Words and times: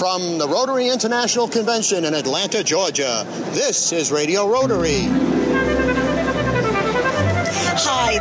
From 0.00 0.38
the 0.38 0.48
Rotary 0.48 0.88
International 0.88 1.46
Convention 1.46 2.06
in 2.06 2.14
Atlanta, 2.14 2.64
Georgia, 2.64 3.26
this 3.52 3.92
is 3.92 4.10
Radio 4.10 4.48
Rotary. 4.48 5.39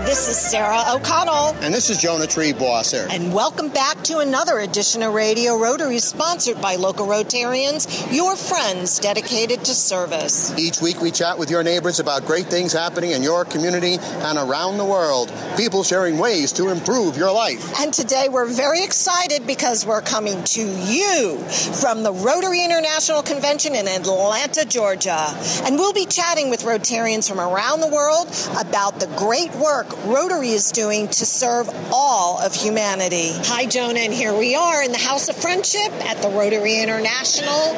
Hi, 0.09 0.15
this 0.15 0.27
is 0.27 0.37
Sarah 0.37 0.83
O'Connell. 0.87 1.55
And 1.61 1.71
this 1.71 1.91
is 1.91 1.99
Jonah 1.99 2.25
Triebwasser. 2.25 3.07
And 3.11 3.31
welcome 3.31 3.69
back 3.69 4.03
to 4.05 4.17
another 4.17 4.57
edition 4.57 5.03
of 5.03 5.13
Radio 5.13 5.55
Rotary, 5.55 5.99
sponsored 5.99 6.59
by 6.59 6.77
local 6.77 7.05
Rotarians, 7.05 8.11
your 8.11 8.35
friends 8.35 8.97
dedicated 8.97 9.63
to 9.65 9.75
service. 9.75 10.51
Each 10.57 10.81
week 10.81 10.99
we 10.99 11.11
chat 11.11 11.37
with 11.37 11.51
your 11.51 11.61
neighbors 11.61 11.99
about 11.99 12.25
great 12.25 12.47
things 12.47 12.73
happening 12.73 13.11
in 13.11 13.21
your 13.21 13.45
community 13.45 13.99
and 14.01 14.39
around 14.39 14.79
the 14.79 14.83
world. 14.85 15.31
People 15.55 15.83
sharing 15.83 16.17
ways 16.17 16.53
to 16.53 16.69
improve 16.69 17.15
your 17.15 17.31
life. 17.31 17.79
And 17.79 17.93
today 17.93 18.29
we're 18.29 18.51
very 18.51 18.83
excited 18.83 19.45
because 19.45 19.85
we're 19.85 20.01
coming 20.01 20.43
to 20.43 20.61
you 20.61 21.37
from 21.81 22.01
the 22.01 22.11
Rotary 22.11 22.63
International 22.65 23.21
Convention 23.21 23.75
in 23.75 23.87
Atlanta, 23.87 24.65
Georgia. 24.65 25.27
And 25.65 25.75
we'll 25.75 25.93
be 25.93 26.07
chatting 26.07 26.49
with 26.49 26.63
Rotarians 26.63 27.29
from 27.29 27.39
around 27.39 27.81
the 27.81 27.89
world 27.89 28.27
about 28.59 28.99
the 28.99 29.05
great 29.15 29.53
work 29.53 29.98
Rotary 30.05 30.51
is 30.51 30.71
doing 30.71 31.09
to 31.09 31.25
serve 31.25 31.69
all 31.91 32.39
of 32.39 32.55
humanity. 32.55 33.31
Hi, 33.33 33.65
Jonah, 33.65 33.99
and 33.99 34.13
here 34.13 34.33
we 34.33 34.55
are 34.55 34.81
in 34.81 34.93
the 34.93 34.97
House 34.97 35.27
of 35.27 35.35
Friendship 35.35 35.91
at 36.05 36.21
the 36.21 36.29
Rotary 36.29 36.79
International 36.79 37.75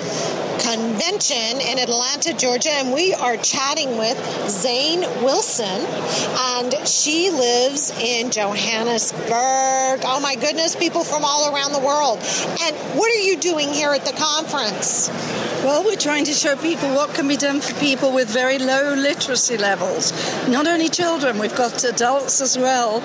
Convention 0.61 1.59
in 1.61 1.79
Atlanta, 1.79 2.33
Georgia, 2.33 2.69
and 2.69 2.93
we 2.93 3.15
are 3.15 3.37
chatting 3.37 3.97
with 3.97 4.17
Zane 4.47 5.01
Wilson, 5.23 5.65
and 5.65 6.87
she 6.87 7.31
lives 7.31 7.89
in 7.99 8.29
Johannesburg. 8.29 10.01
Oh 10.05 10.19
my 10.21 10.35
goodness, 10.35 10.75
people 10.75 11.03
from 11.03 11.25
all 11.25 11.55
around 11.55 11.71
the 11.71 11.79
world. 11.79 12.19
And 12.61 12.75
what 12.95 13.11
are 13.11 13.23
you 13.23 13.37
doing 13.37 13.69
here 13.69 13.93
at 13.93 14.05
the 14.05 14.13
conference? 14.13 15.09
Well, 15.63 15.83
we're 15.83 15.95
trying 15.95 16.25
to 16.25 16.33
show 16.33 16.55
people 16.55 16.89
what 16.89 17.13
can 17.13 17.27
be 17.27 17.37
done 17.37 17.61
for 17.61 17.73
people 17.79 18.13
with 18.13 18.29
very 18.29 18.57
low 18.57 18.93
literacy 18.95 19.57
levels. 19.57 20.11
Not 20.47 20.67
only 20.67 20.89
children, 20.89 21.37
we've 21.37 21.55
got 21.55 21.83
adults 21.83 22.10
as 22.19 22.57
well 22.57 22.99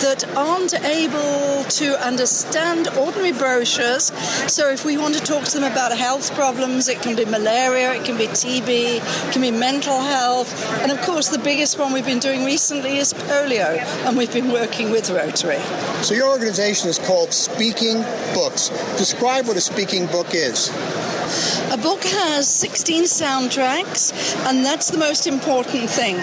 that 0.00 0.24
aren't 0.36 0.74
able 0.74 1.64
to 1.64 1.98
understand 2.04 2.88
ordinary 2.96 3.32
brochures. 3.32 4.04
So 4.50 4.70
if 4.70 4.84
we 4.84 4.96
want 4.96 5.14
to 5.14 5.20
talk 5.20 5.44
to 5.44 5.58
them 5.58 5.70
about 5.70 5.96
health 5.96 6.32
problems, 6.34 6.88
it 6.88 7.02
can 7.02 7.16
be 7.16 7.24
malaria, 7.24 7.94
it 7.94 8.04
can 8.04 8.16
be 8.16 8.26
TB, 8.26 8.68
it 8.68 9.32
can 9.32 9.42
be 9.42 9.50
mental 9.50 10.00
health. 10.00 10.50
And 10.82 10.92
of 10.92 11.00
course, 11.02 11.28
the 11.28 11.38
biggest 11.38 11.78
one 11.78 11.92
we've 11.92 12.06
been 12.06 12.18
doing 12.18 12.44
recently 12.44 12.98
is 12.98 13.12
polio, 13.12 13.78
and 14.06 14.16
we've 14.16 14.32
been 14.32 14.52
working 14.52 14.90
with 14.90 15.10
Rotary. 15.10 15.58
So 16.02 16.14
your 16.14 16.28
organization 16.28 16.88
is 16.88 16.98
called 16.98 17.32
Speaking 17.32 18.02
Books. 18.34 18.68
Describe 18.96 19.46
what 19.46 19.56
a 19.56 19.60
speaking 19.60 20.06
book 20.06 20.34
is. 20.34 20.70
A 21.72 21.78
book 21.78 22.04
has 22.04 22.46
16 22.46 23.04
soundtracks, 23.04 24.12
and 24.46 24.62
that's 24.62 24.90
the 24.90 24.98
most 24.98 25.26
important 25.26 25.88
thing. 25.88 26.16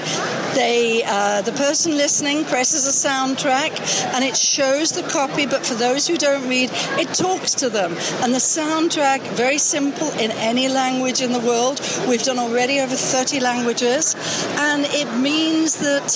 They, 0.54 1.02
uh, 1.04 1.42
the 1.42 1.52
person 1.54 1.98
listening 1.98 2.29
presses 2.46 2.86
a 2.86 3.08
soundtrack, 3.08 3.80
and 4.14 4.24
it 4.24 4.38
shows 4.38 4.92
the 4.92 5.04
copy. 5.04 5.46
But 5.46 5.66
for 5.66 5.74
those 5.74 6.08
who 6.08 6.16
don't 6.16 6.48
read, 6.48 6.70
it 7.00 7.14
talks 7.14 7.54
to 7.56 7.70
them. 7.70 7.92
And 8.22 8.34
the 8.34 8.40
soundtrack, 8.40 9.22
very 9.34 9.58
simple 9.58 10.10
in 10.20 10.32
any 10.32 10.68
language 10.70 11.22
in 11.22 11.32
the 11.32 11.40
world. 11.40 11.82
We've 12.08 12.22
done 12.22 12.38
already 12.38 12.80
over 12.80 12.96
30 12.96 13.40
languages, 13.40 14.16
and 14.60 14.86
it 14.86 15.10
means 15.20 15.78
that 15.78 16.16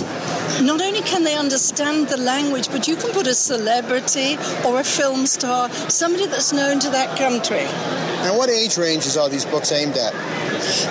not 0.61 0.81
only 0.81 1.02
can 1.02 1.23
they 1.23 1.36
understand 1.36 2.08
the 2.09 2.17
language, 2.17 2.69
but 2.69 2.88
you 2.88 2.95
can 2.95 3.11
put 3.11 3.28
a 3.28 3.34
celebrity 3.34 4.38
or 4.66 4.80
a 4.80 4.84
film 4.84 5.25
star, 5.25 5.69
somebody 5.89 6.28
that's 6.28 6.53
known 6.53 6.80
to 6.80 6.89
that 6.91 7.17
country. 7.17 7.66
And 8.23 8.38
what 8.38 8.50
age 8.50 8.78
ranges 8.78 9.17
are 9.17 9.30
these 9.30 9.45
books 9.45 9.72
aimed 9.72 9.97
at? 9.97 10.14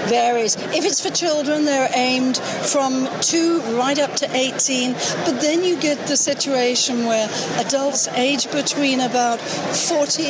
Varies. 0.08 0.56
If 0.56 0.84
it's 0.84 1.00
for 1.00 1.10
children, 1.10 1.64
they're 1.64 1.90
aimed 1.94 2.38
from 2.38 3.08
two 3.20 3.60
right 3.76 3.98
up 3.98 4.14
to 4.16 4.36
18, 4.36 4.92
but 5.24 5.40
then 5.40 5.64
you 5.64 5.78
get 5.80 6.06
the 6.06 6.16
situation 6.16 7.06
where 7.06 7.28
adults 7.58 8.08
age 8.08 8.50
between 8.50 9.00
about 9.00 9.40
40 9.40 10.22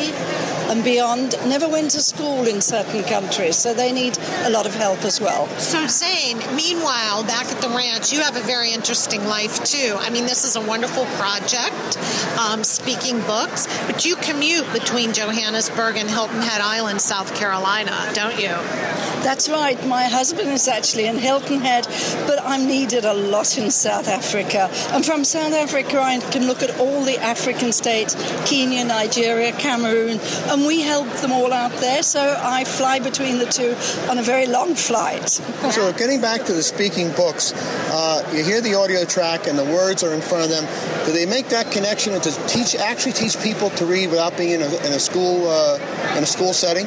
and 0.70 0.82
beyond 0.84 1.34
never 1.46 1.68
went 1.68 1.90
to 1.92 2.00
school 2.00 2.46
in 2.46 2.60
certain 2.60 3.02
countries, 3.04 3.56
so 3.56 3.74
they 3.74 3.92
need 3.92 4.18
a 4.44 4.50
lot 4.50 4.66
of 4.66 4.74
help 4.74 5.04
as 5.04 5.20
well. 5.20 5.46
So, 5.58 5.86
Zane, 5.86 6.38
meanwhile, 6.56 7.24
back 7.24 7.46
at 7.46 7.60
the 7.60 7.68
ranch, 7.68 8.12
you 8.12 8.20
have 8.20 8.36
a 8.36 8.40
very 8.40 8.70
interesting 8.72 9.24
life 9.26 9.62
too. 9.64 9.96
I 9.98 10.10
mean, 10.10 10.24
this 10.24 10.44
is 10.44 10.56
a 10.56 10.60
wonderful 10.60 11.04
project, 11.16 11.98
um, 12.38 12.64
speaking 12.64 13.20
books, 13.22 13.66
but 13.86 14.04
you 14.04 14.16
commute 14.16 14.70
between 14.72 15.12
Johannesburg 15.12 15.96
and 15.96 16.08
Hilton 16.08 16.40
Head 16.40 16.60
Island, 16.60 17.00
South 17.00 17.34
Carolina, 17.34 18.10
don't 18.14 18.38
you? 18.40 19.11
That's 19.22 19.48
right. 19.48 19.78
My 19.86 20.04
husband 20.04 20.48
is 20.48 20.66
actually 20.66 21.06
in 21.06 21.16
Hilton 21.16 21.60
Head, 21.60 21.86
but 22.26 22.40
I'm 22.42 22.66
needed 22.66 23.04
a 23.04 23.14
lot 23.14 23.56
in 23.56 23.70
South 23.70 24.08
Africa. 24.08 24.68
And 24.90 25.06
from 25.06 25.24
South 25.24 25.52
Africa, 25.52 26.00
I 26.00 26.18
can 26.32 26.48
look 26.48 26.60
at 26.62 26.76
all 26.80 27.04
the 27.04 27.18
African 27.18 27.72
states 27.72 28.16
Kenya, 28.50 28.84
Nigeria, 28.84 29.52
Cameroon, 29.52 30.18
and 30.48 30.66
we 30.66 30.80
help 30.80 31.08
them 31.22 31.30
all 31.30 31.52
out 31.52 31.72
there. 31.74 32.02
So 32.02 32.36
I 32.42 32.64
fly 32.64 32.98
between 32.98 33.38
the 33.38 33.46
two 33.46 33.76
on 34.10 34.18
a 34.18 34.22
very 34.22 34.46
long 34.46 34.74
flight. 34.74 35.28
So, 35.28 35.92
getting 35.92 36.20
back 36.20 36.44
to 36.46 36.52
the 36.52 36.62
speaking 36.62 37.12
books, 37.12 37.52
uh, 37.90 38.28
you 38.34 38.42
hear 38.42 38.60
the 38.60 38.74
audio 38.74 39.04
track 39.04 39.46
and 39.46 39.56
the 39.56 39.64
words 39.64 40.02
are 40.02 40.12
in 40.12 40.20
front 40.20 40.44
of 40.44 40.50
them. 40.50 40.64
Do 41.06 41.12
they 41.12 41.26
make 41.26 41.48
that 41.50 41.70
connection 41.70 42.12
and 42.14 42.22
to 42.24 42.32
teach, 42.48 42.74
actually 42.74 43.12
teach 43.12 43.40
people 43.40 43.70
to 43.70 43.86
read 43.86 44.10
without 44.10 44.36
being 44.36 44.50
in 44.50 44.62
a, 44.62 44.66
in 44.86 44.92
a 44.92 44.98
school 44.98 45.48
uh, 45.48 45.76
in 46.16 46.24
a 46.24 46.26
school 46.26 46.52
setting? 46.52 46.86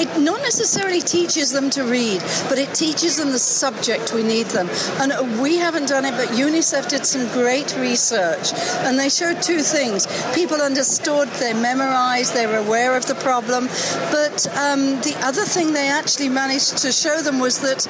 It 0.00 0.20
not 0.20 0.40
necessarily 0.42 1.00
teaches 1.00 1.52
them 1.52 1.59
to 1.70 1.82
read, 1.82 2.22
but 2.48 2.58
it 2.58 2.72
teaches 2.72 3.18
them 3.18 3.32
the 3.32 3.38
subject 3.38 4.14
we 4.14 4.22
need 4.22 4.46
them. 4.46 4.68
And 5.00 5.42
we 5.42 5.58
haven't 5.58 5.88
done 5.88 6.06
it, 6.06 6.12
but 6.12 6.28
UNICEF 6.28 6.88
did 6.88 7.04
some 7.04 7.28
great 7.32 7.76
research, 7.76 8.54
and 8.86 8.98
they 8.98 9.10
showed 9.10 9.42
two 9.42 9.60
things: 9.60 10.06
people 10.34 10.62
understood, 10.62 11.28
they 11.40 11.52
memorized, 11.52 12.32
they 12.32 12.46
were 12.46 12.56
aware 12.56 12.96
of 12.96 13.06
the 13.06 13.16
problem. 13.16 13.66
But 14.10 14.46
um, 14.56 14.96
the 15.02 15.14
other 15.20 15.44
thing 15.44 15.74
they 15.74 15.88
actually 15.88 16.30
managed 16.30 16.78
to 16.78 16.92
show 16.92 17.20
them 17.20 17.38
was 17.38 17.60
that 17.60 17.80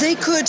they 0.00 0.14
could 0.14 0.48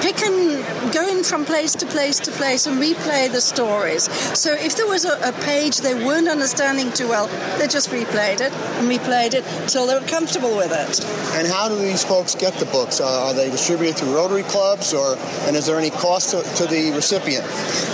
pick 0.00 0.22
and 0.22 0.64
go 0.92 1.08
in 1.08 1.24
from 1.24 1.44
place 1.44 1.74
to 1.76 1.86
place 1.86 2.18
to 2.20 2.30
place 2.32 2.66
and 2.66 2.80
replay 2.80 3.30
the 3.30 3.40
stories. 3.40 4.04
So 4.38 4.52
if 4.52 4.76
there 4.76 4.86
was 4.86 5.04
a, 5.04 5.18
a, 5.28 5.32
page 5.46 5.78
they 5.78 5.94
weren't 5.94 6.28
understanding 6.28 6.92
too 6.92 7.08
well, 7.08 7.28
they 7.58 7.66
just 7.66 7.90
replayed 7.90 8.40
it 8.40 8.52
and 8.52 8.88
replayed 8.88 9.34
it 9.34 9.44
until 9.62 9.86
they 9.86 9.94
were 9.94 10.06
comfortable 10.06 10.56
with 10.56 10.72
it. 10.72 11.04
And 11.36 11.46
how 11.46 11.68
do 11.68 11.76
these 11.76 12.04
folks 12.04 12.34
get 12.34 12.54
the 12.54 12.66
books? 12.66 13.00
Uh, 13.00 13.26
are 13.26 13.34
they 13.34 13.50
distributed 13.50 13.96
through 13.96 14.14
Rotary 14.14 14.42
clubs, 14.44 14.94
or 14.94 15.16
and 15.46 15.56
is 15.56 15.66
there 15.66 15.78
any 15.78 15.90
cost 15.90 16.30
to, 16.30 16.42
to 16.56 16.66
the 16.66 16.92
recipient? 16.92 17.44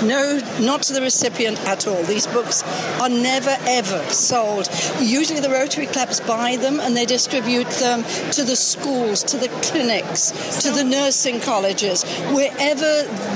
No, 0.03 0.41
not 0.61 0.83
to 0.85 0.93
the 0.93 1.01
recipient 1.01 1.59
at 1.67 1.87
all. 1.87 2.03
These 2.05 2.27
books 2.29 2.63
are 3.01 3.09
never 3.09 3.57
ever 3.67 4.03
sold. 4.11 4.69
Usually 5.01 5.41
the 5.41 5.51
Rotary 5.51 5.87
clubs 5.87 6.21
buy 6.21 6.57
them 6.57 6.81
and 6.81 6.97
they 6.97 7.07
distribute 7.07 7.69
them 7.81 8.05
to 8.33 8.45
the 8.45 8.57
schools, 8.57 9.23
to 9.25 9.37
the 9.37 9.49
clinics, 9.63 10.31
to 10.63 10.71
the 10.71 10.85
nursing 10.85 11.41
colleges, 11.41 12.05
wherever 12.33 12.82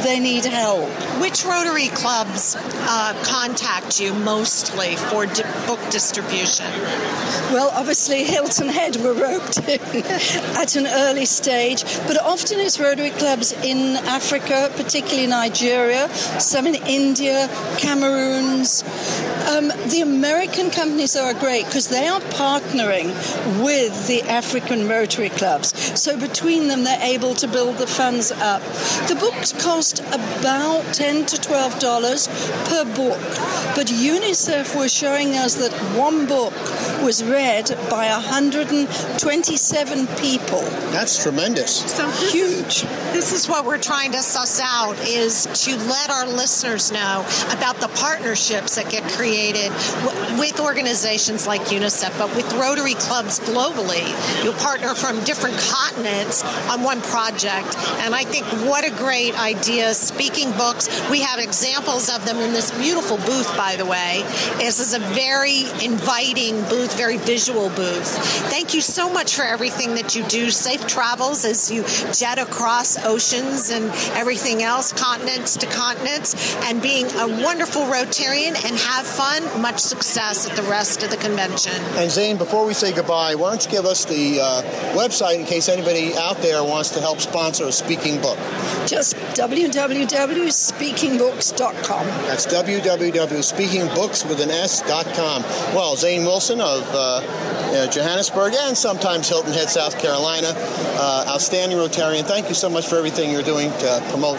they 0.02 0.18
need 0.20 0.44
help. 0.44 0.88
Which 1.20 1.44
Rotary 1.44 1.88
clubs 1.88 2.56
uh, 2.58 3.14
contact 3.24 4.00
you 4.00 4.12
mostly 4.14 4.96
for 4.96 5.26
di- 5.26 5.42
book 5.66 5.80
distribution? 5.90 6.66
Well, 7.52 7.70
obviously 7.72 8.24
Hilton 8.24 8.68
Head 8.68 8.96
were 8.96 9.14
roped 9.14 9.58
in 9.68 9.80
at 10.56 10.76
an 10.76 10.86
early 10.86 11.24
stage, 11.26 11.84
but 12.06 12.20
often 12.20 12.58
it's 12.58 12.78
Rotary 12.78 13.10
clubs 13.10 13.52
in 13.52 13.96
Africa, 14.06 14.70
particularly 14.76 15.26
Nigeria, 15.26 16.08
some 16.40 16.66
in 16.66 16.74
India, 16.86 17.48
Cameroons. 17.78 18.82
Um, 19.46 19.68
the 19.68 20.00
American 20.02 20.70
companies 20.72 21.14
are 21.14 21.32
great 21.32 21.66
because 21.66 21.86
they 21.86 22.08
are 22.08 22.18
partnering 22.20 23.14
with 23.62 24.08
the 24.08 24.22
African 24.22 24.88
Rotary 24.88 25.28
clubs. 25.28 25.68
So 26.00 26.18
between 26.18 26.66
them, 26.66 26.82
they're 26.82 27.00
able 27.00 27.36
to 27.36 27.46
build 27.46 27.76
the 27.78 27.86
funds 27.86 28.32
up. 28.32 28.60
The 29.06 29.14
books 29.14 29.52
cost 29.52 30.00
about 30.00 30.82
ten 30.92 31.26
to 31.26 31.40
twelve 31.40 31.78
dollars 31.78 32.26
per 32.68 32.84
book, 32.96 33.20
but 33.76 33.86
UNICEF 33.86 34.74
was 34.76 34.92
showing 34.92 35.36
us 35.36 35.54
that 35.54 35.72
one 35.96 36.26
book 36.26 36.52
was 37.04 37.22
read 37.22 37.70
by 37.88 38.08
127 38.08 40.06
people. 40.18 40.62
That's 40.90 41.22
tremendous. 41.22 41.88
So 41.94 42.04
this 42.08 42.32
huge. 42.32 42.82
Is, 42.82 43.12
this 43.12 43.32
is 43.32 43.48
what 43.48 43.64
we're 43.64 43.78
trying 43.78 44.10
to 44.12 44.22
suss 44.22 44.60
out: 44.60 44.98
is 45.06 45.46
to 45.64 45.76
let 45.76 46.10
our 46.10 46.26
listeners 46.26 46.90
know 46.90 47.24
about 47.50 47.76
the 47.76 47.88
partnerships 47.94 48.74
that 48.74 48.90
get 48.90 49.04
created 49.12 49.35
created 49.36 49.70
w- 50.04 50.38
with 50.40 50.60
organizations 50.60 51.46
like 51.46 51.60
UNICEF, 51.62 52.16
but 52.18 52.34
with 52.34 52.50
Rotary 52.54 52.94
clubs 52.94 53.38
globally. 53.40 54.06
You'll 54.42 54.54
partner 54.54 54.94
from 54.94 55.22
different 55.24 55.56
continents 55.58 56.42
on 56.70 56.82
one 56.82 57.02
project. 57.02 57.76
And 58.00 58.14
I 58.14 58.24
think 58.24 58.46
what 58.66 58.86
a 58.86 58.90
great 58.96 59.38
idea. 59.38 59.92
Speaking 59.92 60.50
books, 60.52 60.88
we 61.10 61.20
have 61.20 61.38
examples 61.38 62.08
of 62.08 62.24
them 62.24 62.38
in 62.38 62.52
this 62.52 62.70
beautiful 62.78 63.18
booth, 63.18 63.54
by 63.56 63.76
the 63.76 63.84
way. 63.84 64.22
This 64.58 64.80
is 64.80 64.94
a 64.94 65.00
very 65.00 65.64
inviting 65.84 66.62
booth, 66.70 66.96
very 66.96 67.18
visual 67.18 67.68
booth. 67.70 68.08
Thank 68.48 68.72
you 68.72 68.80
so 68.80 69.12
much 69.12 69.34
for 69.34 69.42
everything 69.42 69.96
that 69.96 70.16
you 70.16 70.24
do. 70.24 70.50
Safe 70.50 70.86
travels 70.86 71.44
as 71.44 71.70
you 71.70 71.84
jet 72.12 72.38
across 72.38 73.04
oceans 73.04 73.68
and 73.70 73.90
everything 74.16 74.62
else, 74.62 74.92
continents 74.94 75.56
to 75.58 75.66
continents, 75.66 76.56
and 76.64 76.80
being 76.80 77.06
a 77.16 77.28
wonderful 77.44 77.82
Rotarian 77.82 78.54
and 78.64 78.76
have 78.76 79.06
fun. 79.06 79.25
Much 79.58 79.80
success 79.80 80.48
at 80.48 80.54
the 80.54 80.62
rest 80.62 81.02
of 81.02 81.10
the 81.10 81.16
convention. 81.16 81.72
And 81.96 82.08
Zane, 82.10 82.36
before 82.36 82.64
we 82.64 82.74
say 82.74 82.92
goodbye, 82.94 83.34
why 83.34 83.50
don't 83.50 83.64
you 83.64 83.70
give 83.70 83.84
us 83.84 84.04
the 84.04 84.38
uh, 84.40 84.62
website 84.94 85.40
in 85.40 85.46
case 85.46 85.68
anybody 85.68 86.14
out 86.16 86.36
there 86.38 86.62
wants 86.62 86.90
to 86.90 87.00
help 87.00 87.18
sponsor 87.20 87.64
a 87.64 87.72
speaking 87.72 88.20
book? 88.20 88.38
Just 88.86 89.16
www.speakingbooks.com. 89.34 92.06
That's 92.06 92.46
www.speakingbooks 92.46 94.28
with 94.28 94.40
an 94.40 94.50
S.com. 94.50 95.42
Well, 95.74 95.96
Zane 95.96 96.24
Wilson 96.24 96.60
of 96.60 96.88
uh, 96.94 97.22
uh, 97.76 97.90
Johannesburg 97.90 98.54
and 98.54 98.78
sometimes 98.78 99.28
Hilton 99.28 99.52
Head, 99.52 99.68
South 99.68 99.98
Carolina, 99.98 100.52
uh, 100.54 101.24
outstanding 101.28 101.78
Rotarian. 101.78 102.24
Thank 102.24 102.48
you 102.48 102.54
so 102.54 102.70
much 102.70 102.86
for 102.86 102.94
everything 102.96 103.32
you're 103.32 103.42
doing 103.42 103.70
to 103.70 104.02
promote 104.10 104.38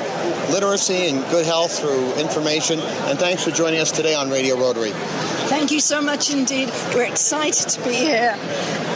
literacy 0.49 1.09
and 1.09 1.29
good 1.29 1.45
health 1.45 1.77
through 1.79 2.13
information. 2.13 2.79
And 2.79 3.19
thanks 3.19 3.43
for 3.43 3.51
joining 3.51 3.81
us 3.81 3.91
today 3.91 4.15
on 4.15 4.29
Radio 4.29 4.55
Rotary. 4.55 4.76
Thank 4.85 5.71
you 5.71 5.79
so 5.79 6.01
much 6.01 6.31
indeed. 6.31 6.71
We're 6.93 7.05
excited 7.05 7.69
to 7.69 7.83
be 7.83 7.95
here 7.95 8.35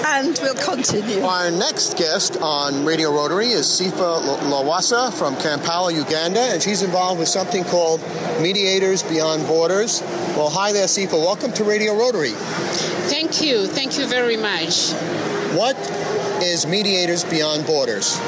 and 0.06 0.38
we'll 0.42 0.54
continue. 0.56 1.22
Our 1.24 1.50
next 1.50 1.98
guest 1.98 2.38
on 2.42 2.86
Radio 2.86 3.12
Rotary 3.12 3.48
is 3.48 3.66
Sifa 3.66 4.22
Lawasa 4.42 5.12
from 5.14 5.36
Kampala, 5.38 5.92
Uganda, 5.94 6.40
and 6.40 6.62
she's 6.62 6.84
involved 6.84 7.20
with 7.20 7.30
something 7.30 7.64
called 7.64 8.02
Mediators 8.40 9.04
Beyond 9.04 9.48
Borders. 9.48 10.02
Well, 10.36 10.50
hi 10.50 10.72
there, 10.72 10.88
Sifa. 10.88 11.14
Welcome 11.14 11.52
to 11.54 11.64
Radio 11.64 11.96
Rotary. 11.96 12.34
Thank 13.10 13.42
you. 13.42 13.66
Thank 13.66 13.98
you 13.98 14.06
very 14.06 14.38
much. 14.38 14.92
What 15.54 15.78
is 16.44 16.66
Mediators 16.66 17.24
Beyond 17.24 17.66
Borders? 17.66 18.20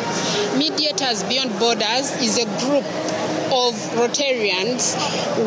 Mediators 0.57 1.23
Beyond 1.23 1.57
Borders 1.59 2.11
is 2.21 2.37
a 2.37 2.45
group 2.59 2.83
of 3.53 3.75
Rotarians 4.01 4.95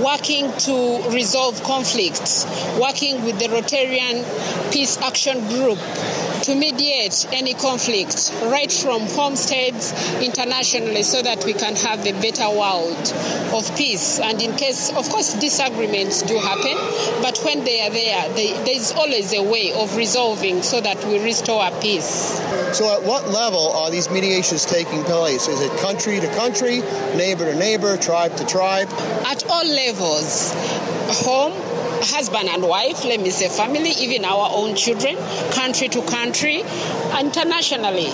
working 0.02 0.52
to 0.66 1.10
resolve 1.10 1.62
conflicts, 1.64 2.44
working 2.78 3.24
with 3.24 3.38
the 3.38 3.46
Rotarian 3.46 4.22
Peace 4.72 4.96
Action 4.98 5.40
Group 5.48 5.78
to 6.46 6.54
mediate 6.54 7.26
any 7.32 7.54
conflict 7.54 8.32
right 8.44 8.70
from 8.70 9.00
homesteads 9.18 9.92
internationally 10.22 11.02
so 11.02 11.20
that 11.20 11.44
we 11.44 11.52
can 11.52 11.74
have 11.74 12.06
a 12.06 12.12
better 12.22 12.48
world 12.48 13.12
of 13.52 13.76
peace. 13.76 14.20
And 14.20 14.40
in 14.40 14.54
case, 14.54 14.92
of 14.92 15.08
course, 15.08 15.34
disagreements 15.34 16.22
do 16.22 16.38
happen, 16.38 16.76
but 17.20 17.36
when 17.44 17.64
they 17.64 17.80
are 17.80 17.90
there, 17.90 18.28
they, 18.34 18.52
there's 18.64 18.92
always 18.92 19.34
a 19.34 19.42
way 19.42 19.72
of 19.72 19.96
resolving 19.96 20.62
so 20.62 20.80
that 20.80 21.04
we 21.06 21.18
restore 21.18 21.68
peace. 21.80 22.38
So, 22.72 22.96
at 22.96 23.02
what 23.02 23.28
level 23.28 23.72
are 23.72 23.90
these 23.90 24.08
mediations 24.08 24.64
taking 24.64 25.02
place? 25.02 25.48
Is 25.48 25.60
it 25.60 25.76
country 25.80 26.20
to 26.20 26.28
country, 26.36 26.78
neighbor 27.16 27.50
to 27.50 27.58
neighbor, 27.58 27.96
tribe 27.96 28.36
to 28.36 28.46
tribe? 28.46 28.88
At 29.26 29.44
all 29.50 29.66
levels 29.66 30.52
home, 31.08 31.52
husband 32.02 32.48
and 32.48 32.62
wife, 32.62 33.04
let 33.04 33.20
me 33.20 33.30
say 33.30 33.48
family, 33.48 33.90
even 33.98 34.24
our 34.24 34.50
own 34.52 34.74
children, 34.74 35.16
country 35.52 35.88
to 35.88 36.02
country, 36.02 36.60
internationally. 37.18 38.08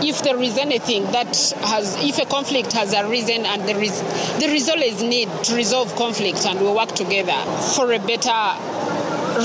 If 0.00 0.22
there 0.22 0.40
is 0.40 0.58
anything 0.58 1.04
that 1.12 1.36
has, 1.62 1.96
if 2.02 2.18
a 2.18 2.26
conflict 2.26 2.72
has 2.72 2.94
arisen 2.94 3.46
and 3.46 3.68
there 3.68 3.82
is, 3.82 4.00
there 4.38 4.54
is 4.54 4.68
always 4.68 5.02
need 5.02 5.28
to 5.44 5.54
resolve 5.54 5.94
conflict 5.96 6.46
and 6.46 6.60
we 6.60 6.70
work 6.70 6.90
together 6.92 7.38
for 7.74 7.92
a 7.92 7.98
better 7.98 8.88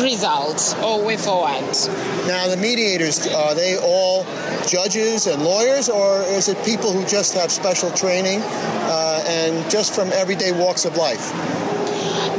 result 0.02 0.76
or 0.84 1.06
way 1.06 1.18
forward. 1.18 1.62
Now, 2.28 2.48
the 2.48 2.58
mediators, 2.58 3.28
are 3.28 3.54
they 3.54 3.78
all 3.78 4.26
judges 4.68 5.28
and 5.28 5.44
lawyers, 5.44 5.90
or 5.90 6.22
is 6.22 6.48
it 6.50 6.58
people 6.66 6.92
who 6.92 7.06
just 7.06 7.34
have 7.36 7.52
special 7.52 7.92
training 7.92 8.40
uh, 8.42 9.24
and 9.28 9.70
just 9.70 9.94
from 9.94 10.12
everyday 10.14 10.52
walks 10.52 10.86
of 10.86 10.96
life? 10.96 11.32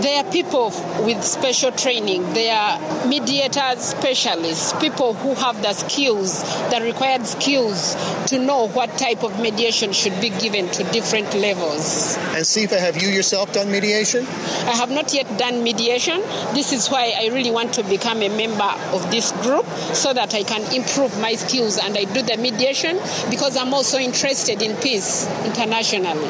They 0.00 0.16
are 0.16 0.24
people 0.24 0.70
with 1.04 1.22
special 1.22 1.70
training. 1.70 2.32
They 2.32 2.50
are 2.50 3.06
mediators, 3.06 3.80
specialists, 3.80 4.72
people 4.80 5.14
who 5.14 5.34
have 5.34 5.62
the 5.62 5.72
skills, 5.72 6.42
the 6.70 6.80
required 6.82 7.26
skills 7.26 7.94
to 8.26 8.38
know 8.38 8.68
what 8.68 8.90
type 8.98 9.22
of 9.22 9.38
mediation 9.40 9.92
should 9.92 10.20
be 10.20 10.30
given 10.30 10.68
to 10.70 10.84
different 10.90 11.32
levels. 11.34 12.16
And 12.34 12.44
Sifa, 12.44 12.78
have 12.78 13.00
you 13.00 13.08
yourself 13.08 13.52
done 13.52 13.70
mediation? 13.70 14.26
I 14.26 14.74
have 14.76 14.90
not 14.90 15.14
yet 15.14 15.38
done 15.38 15.62
mediation. 15.62 16.20
This 16.54 16.72
is 16.72 16.88
why 16.88 17.14
I 17.16 17.28
really 17.28 17.50
want 17.50 17.74
to 17.74 17.84
become 17.84 18.22
a 18.22 18.28
member 18.28 18.72
of 18.92 19.10
this 19.10 19.30
group 19.42 19.66
so 19.94 20.12
that 20.12 20.34
I 20.34 20.42
can 20.42 20.62
improve 20.74 21.18
my 21.20 21.34
skills 21.34 21.78
and 21.78 21.96
I 21.96 22.04
do 22.04 22.22
the 22.22 22.36
mediation 22.36 22.96
because 23.30 23.56
I'm 23.56 23.72
also 23.72 23.98
interested 23.98 24.60
in 24.60 24.76
peace 24.76 25.28
internationally. 25.44 26.28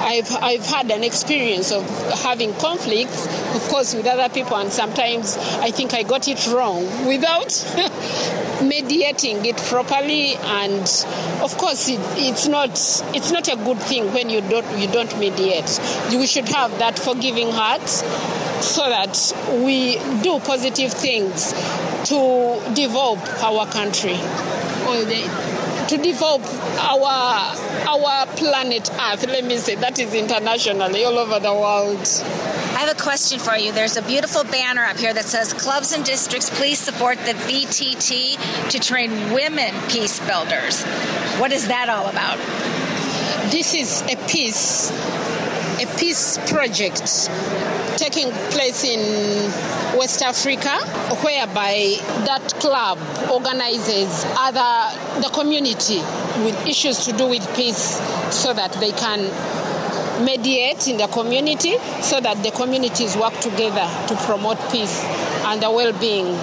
I've, 0.00 0.30
I've 0.42 0.66
had 0.66 0.90
an 0.90 1.04
experience 1.04 1.70
of 1.70 1.84
having 2.22 2.52
of 3.08 3.66
course, 3.68 3.94
with 3.94 4.06
other 4.06 4.28
people, 4.32 4.56
and 4.56 4.72
sometimes 4.72 5.36
I 5.60 5.70
think 5.70 5.94
I 5.94 6.02
got 6.02 6.28
it 6.28 6.46
wrong 6.48 6.84
without 7.06 7.52
mediating 8.62 9.44
it 9.46 9.56
properly. 9.56 10.34
And 10.36 10.82
of 11.42 11.56
course, 11.58 11.88
it, 11.88 12.00
it's 12.16 12.46
not 12.46 12.70
it's 13.14 13.30
not 13.30 13.48
a 13.48 13.56
good 13.56 13.78
thing 13.78 14.12
when 14.12 14.30
you 14.30 14.40
don't 14.40 14.78
you 14.78 14.88
don't 14.88 15.18
mediate. 15.18 15.80
We 16.10 16.26
should 16.26 16.48
have 16.48 16.78
that 16.78 16.98
forgiving 16.98 17.50
heart 17.50 17.88
so 17.88 18.88
that 18.88 19.32
we 19.64 19.96
do 20.22 20.38
positive 20.40 20.92
things 20.92 21.52
to 22.08 22.60
develop 22.74 23.18
our 23.42 23.66
country 23.66 24.18
to 25.88 25.98
develop 25.98 26.42
our 26.78 27.54
our 27.86 28.26
planet 28.36 28.90
Earth. 28.90 29.26
Let 29.26 29.44
me 29.44 29.56
say 29.58 29.74
that 29.76 29.98
is 29.98 30.14
internationally 30.14 31.04
all 31.04 31.18
over 31.18 31.38
the 31.40 31.52
world. 31.52 32.53
I 32.74 32.78
have 32.78 32.98
a 32.98 33.00
question 33.00 33.38
for 33.38 33.56
you. 33.56 33.70
There's 33.70 33.96
a 33.96 34.02
beautiful 34.02 34.42
banner 34.42 34.82
up 34.82 34.96
here 34.96 35.14
that 35.14 35.26
says 35.26 35.52
Clubs 35.52 35.92
and 35.92 36.04
districts, 36.04 36.50
please 36.50 36.80
support 36.80 37.18
the 37.18 37.32
VTT 37.32 38.68
to 38.70 38.78
train 38.80 39.32
women 39.32 39.72
peace 39.88 40.18
builders. 40.26 40.82
What 41.38 41.52
is 41.52 41.68
that 41.68 41.88
all 41.88 42.08
about? 42.08 42.38
This 43.52 43.74
is 43.74 44.02
a 44.02 44.16
peace 44.26 44.90
a 45.80 45.86
peace 45.98 46.38
project 46.50 47.28
taking 47.98 48.30
place 48.50 48.84
in 48.84 49.00
West 49.96 50.22
Africa, 50.22 50.78
whereby 51.22 51.96
that 52.26 52.54
club 52.60 52.98
organizes 53.30 54.24
other 54.38 55.20
the 55.20 55.28
community 55.32 55.98
with 56.44 56.66
issues 56.66 57.04
to 57.06 57.12
do 57.12 57.26
with 57.28 57.44
peace, 57.54 58.00
so 58.30 58.52
that 58.52 58.72
they 58.74 58.92
can 58.92 59.30
mediate 60.22 60.88
in 60.88 60.96
the 60.96 61.06
community, 61.08 61.76
so 62.02 62.20
that 62.20 62.42
the 62.42 62.50
communities 62.50 63.16
work 63.16 63.34
together 63.40 63.86
to 64.08 64.16
promote 64.26 64.58
peace 64.70 65.02
and 65.46 65.62
the 65.62 65.70
well-being 65.70 66.36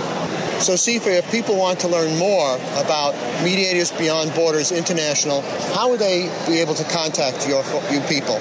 so, 0.62 0.74
Sifa, 0.74 1.18
if 1.18 1.32
people 1.32 1.56
want 1.58 1.80
to 1.80 1.88
learn 1.88 2.20
more 2.20 2.54
about 2.78 3.16
Mediators 3.44 3.92
Beyond 3.94 4.32
Borders 4.36 4.72
International, 4.72 5.42
how 5.74 5.90
would 5.90 6.00
they 6.00 6.30
be 6.46 6.60
able 6.60 6.76
to 6.76 6.84
contact 6.84 7.48
your, 7.48 7.64
you 7.90 8.00
people? 8.02 8.40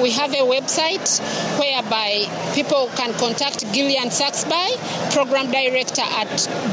We 0.00 0.12
have 0.12 0.32
a 0.32 0.44
website 0.46 1.18
whereby 1.58 2.28
people 2.54 2.88
can 2.94 3.12
contact 3.14 3.66
Gillian 3.74 4.12
Saxby, 4.12 4.76
Program 5.12 5.50
Director 5.50 6.02
at 6.02 6.28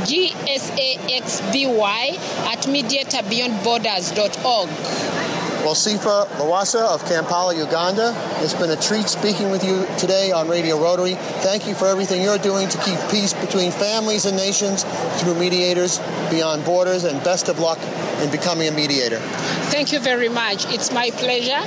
GSAXBY 0.05 0.37
at 2.45 2.67
mediatorbeyondborders.org. 2.67 5.26
Well, 5.67 5.75
Sifa 5.75 6.25
Lawasa 6.39 6.79
of 6.95 7.03
Kampala, 7.03 7.53
Uganda, 7.53 8.13
it's 8.37 8.53
been 8.53 8.69
a 8.69 8.77
treat 8.77 9.09
speaking 9.09 9.51
with 9.51 9.65
you 9.65 9.85
today 9.97 10.31
on 10.31 10.47
Radio 10.47 10.81
Rotary. 10.81 11.15
Thank 11.43 11.67
you 11.67 11.75
for 11.75 11.89
everything 11.89 12.21
you're 12.21 12.37
doing 12.37 12.69
to 12.69 12.77
keep 12.83 12.97
peace 13.11 13.33
between 13.33 13.73
families 13.73 14.25
and 14.25 14.37
nations 14.37 14.85
through 15.19 15.37
mediators 15.37 15.99
beyond 16.29 16.63
borders, 16.63 17.03
and 17.03 17.21
best 17.21 17.49
of 17.49 17.59
luck 17.59 17.79
in 18.21 18.31
becoming 18.31 18.69
a 18.69 18.71
mediator. 18.71 19.19
Thank 19.67 19.91
you 19.91 19.99
very 19.99 20.29
much. 20.29 20.65
It's 20.73 20.93
my 20.93 21.09
pleasure. 21.11 21.59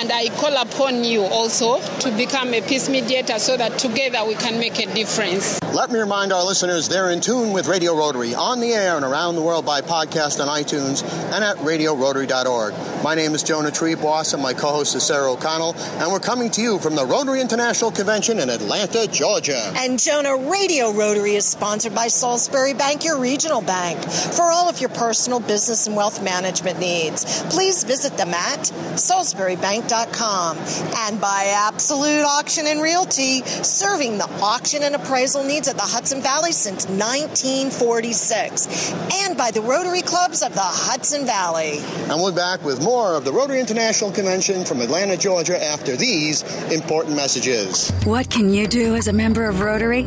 And 0.00 0.10
I 0.10 0.28
call 0.36 0.56
upon 0.56 1.04
you 1.04 1.24
also 1.24 1.80
to 2.00 2.10
become 2.16 2.54
a 2.54 2.62
peace 2.62 2.88
mediator 2.88 3.38
so 3.38 3.58
that 3.58 3.78
together 3.78 4.24
we 4.26 4.36
can 4.36 4.58
make 4.58 4.78
a 4.78 4.86
difference. 4.94 5.58
Let 5.74 5.90
me 5.92 6.00
remind 6.00 6.32
our 6.32 6.44
listeners 6.44 6.88
they're 6.88 7.10
in 7.10 7.20
tune 7.20 7.52
with 7.52 7.68
Radio 7.68 7.94
Rotary 7.94 8.34
on 8.34 8.58
the 8.60 8.72
air 8.72 8.96
and 8.96 9.04
around 9.04 9.34
the 9.36 9.42
world 9.42 9.66
by 9.66 9.82
podcast 9.82 10.40
on 10.40 10.48
iTunes 10.48 11.04
and 11.32 11.44
at 11.44 11.56
radiorotary.org. 11.58 13.04
My 13.04 13.14
name 13.14 13.34
is 13.34 13.42
Jonah 13.42 13.70
Triebwasser, 13.70 14.34
and 14.34 14.42
my 14.42 14.54
co-host 14.54 14.96
is 14.96 15.04
Sarah 15.04 15.30
O'Connell, 15.30 15.76
and 15.76 16.10
we're 16.10 16.20
coming 16.20 16.50
to 16.52 16.62
you 16.62 16.78
from 16.78 16.96
the 16.96 17.04
Rotary 17.04 17.42
International 17.42 17.92
Convention 17.92 18.40
in 18.40 18.48
Atlanta, 18.48 19.06
Georgia. 19.08 19.72
And 19.76 20.00
Jonah 20.00 20.36
Radio 20.50 20.90
Rotary 20.90 21.34
is 21.34 21.44
sponsored 21.44 21.94
by 21.94 22.08
Salisbury 22.08 22.72
Bank, 22.72 23.04
your 23.04 23.20
regional 23.20 23.60
bank. 23.60 24.02
For 24.02 24.50
all 24.50 24.68
of 24.70 24.80
your 24.80 24.90
personal, 24.90 25.38
business, 25.38 25.86
and 25.86 25.94
wealth 25.94 26.22
management 26.22 26.80
needs, 26.80 27.42
please 27.50 27.84
visit 27.84 28.16
them 28.16 28.32
at 28.34 28.60
salisburybank.com. 28.96 30.56
And 30.96 31.20
by 31.20 31.52
Absolute 31.68 32.24
Auction 32.24 32.66
and 32.66 32.80
Realty, 32.80 33.42
serving 33.42 34.18
the 34.18 34.28
auction 34.40 34.82
and 34.82 34.94
appraisal 34.94 35.44
needs 35.44 35.57
of 35.66 35.76
the 35.76 35.82
Hudson 35.82 36.22
Valley 36.22 36.52
since 36.52 36.86
1946. 36.86 38.92
And 39.24 39.36
by 39.36 39.50
the 39.50 39.60
Rotary 39.60 40.02
Clubs 40.02 40.42
of 40.42 40.54
the 40.54 40.60
Hudson 40.60 41.26
Valley. 41.26 41.80
And 42.08 42.22
we're 42.22 42.30
back 42.30 42.62
with 42.62 42.80
more 42.80 43.16
of 43.16 43.24
the 43.24 43.32
Rotary 43.32 43.58
International 43.58 44.12
Convention 44.12 44.64
from 44.64 44.80
Atlanta, 44.80 45.16
Georgia 45.16 45.60
after 45.60 45.96
these 45.96 46.44
important 46.70 47.16
messages. 47.16 47.90
What 48.04 48.30
can 48.30 48.54
you 48.54 48.68
do 48.68 48.94
as 48.94 49.08
a 49.08 49.12
member 49.12 49.46
of 49.46 49.60
Rotary? 49.60 50.06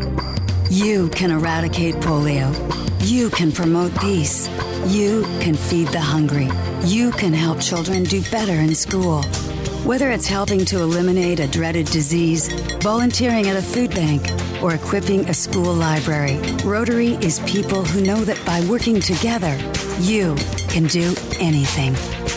You 0.69 1.09
can 1.09 1.31
eradicate 1.31 1.95
polio. 1.95 2.55
You 3.01 3.29
can 3.29 3.51
promote 3.51 3.93
peace. 3.99 4.47
You 4.87 5.23
can 5.41 5.55
feed 5.55 5.89
the 5.89 5.99
hungry. 5.99 6.47
You 6.85 7.11
can 7.11 7.33
help 7.33 7.59
children 7.59 8.03
do 8.03 8.21
better 8.31 8.53
in 8.53 8.73
school. 8.73 9.23
Whether 9.83 10.11
it's 10.11 10.27
helping 10.27 10.63
to 10.65 10.77
eliminate 10.77 11.39
a 11.39 11.47
dreaded 11.47 11.87
disease, 11.87 12.47
volunteering 12.81 13.47
at 13.47 13.57
a 13.57 13.61
food 13.61 13.89
bank, 13.89 14.21
or 14.61 14.73
equipping 14.73 15.29
a 15.29 15.33
school 15.33 15.73
library, 15.73 16.39
Rotary 16.63 17.13
is 17.15 17.39
people 17.41 17.83
who 17.83 18.01
know 18.01 18.23
that 18.23 18.43
by 18.45 18.61
working 18.69 18.99
together, 18.99 19.57
you 19.99 20.35
can 20.69 20.87
do 20.87 21.15
anything. 21.39 21.95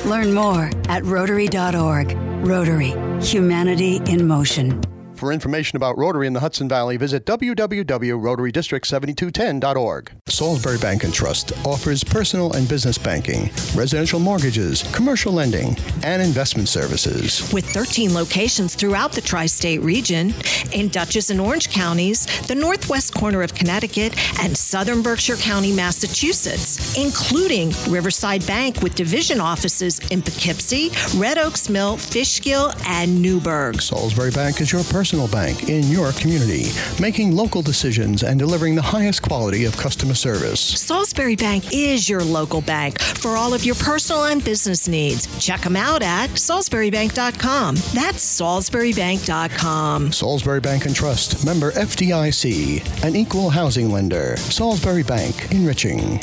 Learn 0.09 0.33
more 0.33 0.71
at 0.89 1.05
Rotary.org. 1.05 2.17
Rotary, 2.47 2.95
humanity 3.21 4.01
in 4.07 4.27
motion. 4.27 4.94
For 5.25 5.33
information 5.33 5.79
about 5.79 5.97
Rotary 5.97 6.27
in 6.27 6.35
the 6.35 6.41
Hudson 6.41 6.69
Valley, 6.69 6.99
visit 6.99 7.25
www.rotarydistrict7210.org. 7.25 10.13
Salisbury 10.27 10.77
Bank 10.77 11.05
and 11.05 11.15
Trust 11.15 11.53
offers 11.65 12.05
personal 12.05 12.53
and 12.53 12.69
business 12.69 12.99
banking, 12.99 13.45
residential 13.75 14.21
mortgages, 14.21 14.83
commercial 14.95 15.33
lending, 15.33 15.79
and 16.03 16.21
investment 16.21 16.69
services. 16.69 17.51
With 17.55 17.65
13 17.65 18.13
locations 18.13 18.75
throughout 18.75 19.13
the 19.13 19.23
tri 19.23 19.47
state 19.47 19.81
region, 19.81 20.35
in 20.73 20.89
Dutchess 20.89 21.31
and 21.31 21.41
Orange 21.41 21.71
counties, 21.71 22.27
the 22.47 22.55
northwest 22.55 23.15
corner 23.15 23.41
of 23.41 23.55
Connecticut, 23.55 24.15
and 24.43 24.55
southern 24.55 25.01
Berkshire 25.01 25.37
County, 25.37 25.73
Massachusetts, 25.73 26.99
including 26.99 27.73
Riverside 27.89 28.47
Bank 28.47 28.83
with 28.83 28.95
division 28.95 29.41
offices 29.41 30.01
in 30.11 30.21
Poughkeepsie, 30.21 30.91
Red 31.17 31.39
Oaks 31.39 31.71
Mill, 31.71 31.97
Fishkill, 31.97 32.75
and 32.87 33.23
Newburgh. 33.23 33.81
Salisbury 33.81 34.31
Bank 34.31 34.61
is 34.61 34.71
your 34.71 34.85
personal 34.85 35.14
bank 35.29 35.69
in 35.69 35.85
your 35.85 36.13
community, 36.13 36.67
making 37.01 37.35
local 37.35 37.63
decisions 37.63 38.25
and 38.25 38.39
delivering 38.39 38.75
the 38.75 38.83
highest 38.83 39.23
quality 39.23 39.65
of 39.65 39.77
customer 39.77 40.15
service. 40.15 40.61
Salisbury 40.61 41.37
Bank 41.37 41.73
is 41.73 42.09
your 42.09 42.23
local 42.23 42.61
bank 42.61 43.01
for 43.01 43.37
all 43.37 43.55
of 43.55 43.65
your 43.65 43.77
personal 43.77 44.25
and 44.25 44.45
business 44.45 44.89
needs. 44.89 45.27
Check 45.39 45.61
them 45.61 45.77
out 45.77 46.03
at 46.03 46.31
salisburybank.com. 46.31 47.77
That's 47.95 48.41
salisburybank.com. 48.41 50.13
Salisbury 50.13 50.61
Bank 50.61 50.87
and 50.87 50.95
Trust, 50.95 51.47
member 51.47 51.71
FDIC, 51.73 53.05
an 53.05 53.15
equal 53.15 53.51
housing 53.51 53.93
lender. 53.93 54.37
Salisbury 54.37 55.05
Bank, 55.05 55.53
enriching. 55.53 56.21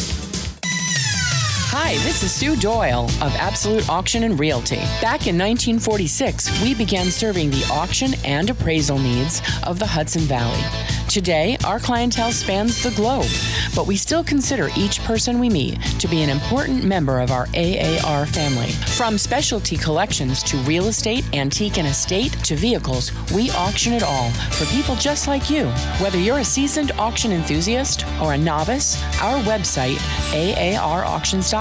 Hi, 1.74 1.94
this 2.04 2.22
is 2.22 2.34
Sue 2.34 2.58
Doyle 2.58 3.06
of 3.22 3.34
Absolute 3.38 3.88
Auction 3.88 4.24
and 4.24 4.38
Realty. 4.38 4.76
Back 5.00 5.28
in 5.28 5.38
1946, 5.38 6.62
we 6.62 6.76
began 6.76 7.06
serving 7.06 7.50
the 7.50 7.66
auction 7.72 8.14
and 8.26 8.50
appraisal 8.50 9.00
needs 9.00 9.42
of 9.64 9.80
the 9.80 9.88
Hudson 9.88 10.24
Valley. 10.24 10.62
Today, 11.08 11.58
our 11.66 11.80
clientele 11.80 12.34
spans 12.34 12.84
the 12.84 12.92
globe, 12.92 13.30
but 13.74 13.88
we 13.88 13.96
still 13.96 14.24
consider 14.24 14.70
each 14.78 15.02
person 15.04 15.40
we 15.40 15.50
meet 15.50 15.82
to 16.00 16.10
be 16.10 16.22
an 16.22 16.30
important 16.30 16.84
member 16.84 17.22
of 17.22 17.32
our 17.32 17.48
AAR 17.56 18.26
family. 18.26 18.72
From 18.98 19.18
specialty 19.18 19.78
collections 19.78 20.44
to 20.44 20.58
real 20.60 20.88
estate, 20.88 21.24
antique 21.34 21.78
and 21.78 21.88
estate 21.88 22.34
to 22.44 22.56
vehicles, 22.56 23.14
we 23.32 23.50
auction 23.52 23.94
it 23.94 24.04
all 24.04 24.30
for 24.32 24.66
people 24.74 24.96
just 24.96 25.28
like 25.28 25.50
you. 25.50 25.68
Whether 26.00 26.18
you're 26.18 26.40
a 26.40 26.46
seasoned 26.46 26.92
auction 26.94 27.32
enthusiast 27.32 28.06
or 28.22 28.34
a 28.34 28.38
novice, 28.38 29.02
our 29.22 29.40
website, 29.44 29.98
aarauctions.com, 30.34 31.61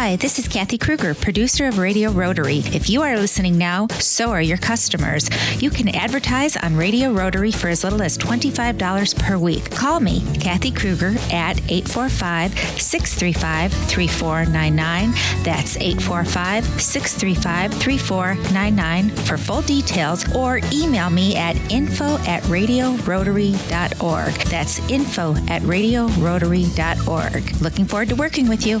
Hi, 0.00 0.16
this 0.16 0.38
is 0.38 0.48
Kathy 0.48 0.78
Kruger, 0.78 1.14
producer 1.14 1.66
of 1.66 1.76
Radio 1.76 2.10
Rotary. 2.10 2.60
If 2.72 2.88
you 2.88 3.02
are 3.02 3.18
listening 3.18 3.58
now, 3.58 3.86
so 3.98 4.30
are 4.30 4.40
your 4.40 4.56
customers. 4.56 5.28
You 5.60 5.68
can 5.68 5.94
advertise 5.94 6.56
on 6.56 6.74
Radio 6.74 7.12
Rotary 7.12 7.52
for 7.52 7.68
as 7.68 7.84
little 7.84 8.00
as 8.00 8.16
$25 8.16 9.18
per 9.18 9.36
week. 9.36 9.70
Call 9.70 10.00
me, 10.00 10.22
Kathy 10.40 10.70
Kruger, 10.70 11.16
at 11.30 11.60
845 11.70 12.58
635 12.80 13.74
3499. 13.90 15.44
That's 15.44 15.76
845 15.76 16.64
635 16.80 17.74
3499 17.74 19.10
for 19.26 19.36
full 19.36 19.60
details, 19.60 20.24
or 20.34 20.60
email 20.72 21.10
me 21.10 21.36
at 21.36 21.56
info 21.70 22.16
at 22.20 22.42
radiorotary.org. 22.44 24.32
That's 24.48 24.78
info 24.90 25.34
at 25.48 25.60
radiorotary.org. 25.60 27.60
Looking 27.60 27.84
forward 27.84 28.08
to 28.08 28.14
working 28.14 28.48
with 28.48 28.66
you. 28.66 28.80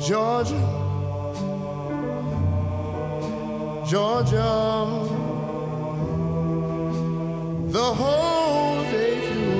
Georgia, 0.00 0.54
Georgia, 3.84 4.86
the 7.66 7.82
whole 7.82 8.82
day 8.84 9.20
through. 9.26 9.58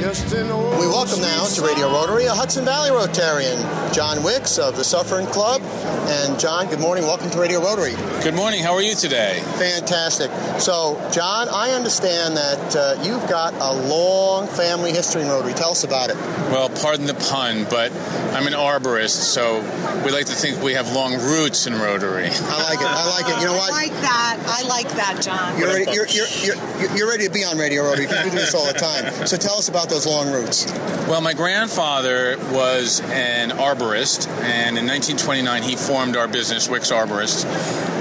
Just 0.00 0.32
an 0.32 0.50
old 0.50 0.80
We 0.80 0.86
welcome 0.86 1.20
now 1.20 1.44
to 1.44 1.62
Radio 1.62 1.90
Rotary 1.90 2.24
a 2.24 2.32
Hudson 2.32 2.64
Valley 2.64 2.90
Rotarian, 2.90 3.92
John 3.92 4.22
Wicks 4.24 4.58
of 4.58 4.76
the 4.76 4.84
Suffern 4.84 5.26
Club. 5.26 5.60
And 6.08 6.40
John, 6.40 6.66
good 6.68 6.80
morning. 6.80 7.04
Welcome 7.04 7.30
to 7.30 7.38
Radio 7.38 7.60
Rotary. 7.60 7.94
Good 8.24 8.34
morning. 8.34 8.62
How 8.62 8.72
are 8.72 8.82
you 8.82 8.94
today? 8.94 9.40
Fantastic. 9.58 10.30
So, 10.58 10.98
John, 11.12 11.48
I 11.48 11.72
understand 11.72 12.36
that 12.36 12.74
uh, 12.74 13.02
you've 13.02 13.28
got 13.28 13.54
a 13.54 13.72
long 13.86 14.48
family 14.48 14.90
history 14.92 15.22
in 15.22 15.28
Rotary. 15.28 15.52
Tell 15.52 15.70
us 15.70 15.84
about 15.84 16.10
it. 16.10 16.16
Well, 16.50 16.68
pardon 16.68 17.06
the 17.06 17.14
pun, 17.14 17.64
but 17.70 17.92
I'm 18.34 18.48
an 18.48 18.54
arborist, 18.54 19.22
so 19.22 19.60
we 20.04 20.10
like 20.10 20.26
to 20.26 20.34
think 20.34 20.60
we 20.62 20.72
have 20.72 20.92
long 20.92 21.14
roots 21.14 21.68
in 21.68 21.74
Rotary. 21.74 22.24
I 22.26 22.62
like 22.62 22.80
it. 22.80 22.86
I 22.86 23.08
like 23.08 23.28
it. 23.28 23.40
You 23.40 23.46
know 23.46 23.52
what? 23.52 23.72
I 23.72 23.82
like 23.82 23.92
that. 23.92 24.38
I 24.46 24.62
like 24.66 24.88
that, 24.90 25.22
John. 25.22 25.58
You're 25.58 25.68
ready, 25.68 25.92
you're, 25.92 26.08
you're, 26.08 26.26
you're, 26.42 26.96
you're 26.96 27.08
ready 27.08 27.26
to 27.26 27.32
be 27.32 27.44
on 27.44 27.56
Radio 27.56 27.84
Rotary 27.84 28.06
because 28.06 28.24
we 28.24 28.30
do 28.30 28.36
this 28.36 28.54
all 28.54 28.66
the 28.66 28.78
time. 28.78 29.28
So 29.28 29.36
tell 29.36 29.58
us 29.58 29.68
about 29.68 29.88
those 29.88 30.06
long 30.06 30.32
roots. 30.32 30.66
Well, 31.08 31.20
my 31.20 31.34
grandfather 31.34 32.36
was 32.52 33.00
an 33.10 33.50
arborist, 33.50 34.26
and 34.42 34.76
in 34.76 34.86
1929 34.86 35.62
he 35.62 35.76
formed 35.76 36.16
our 36.16 36.26
business, 36.26 36.68
Wicks 36.68 36.90
Arborist, 36.90 37.44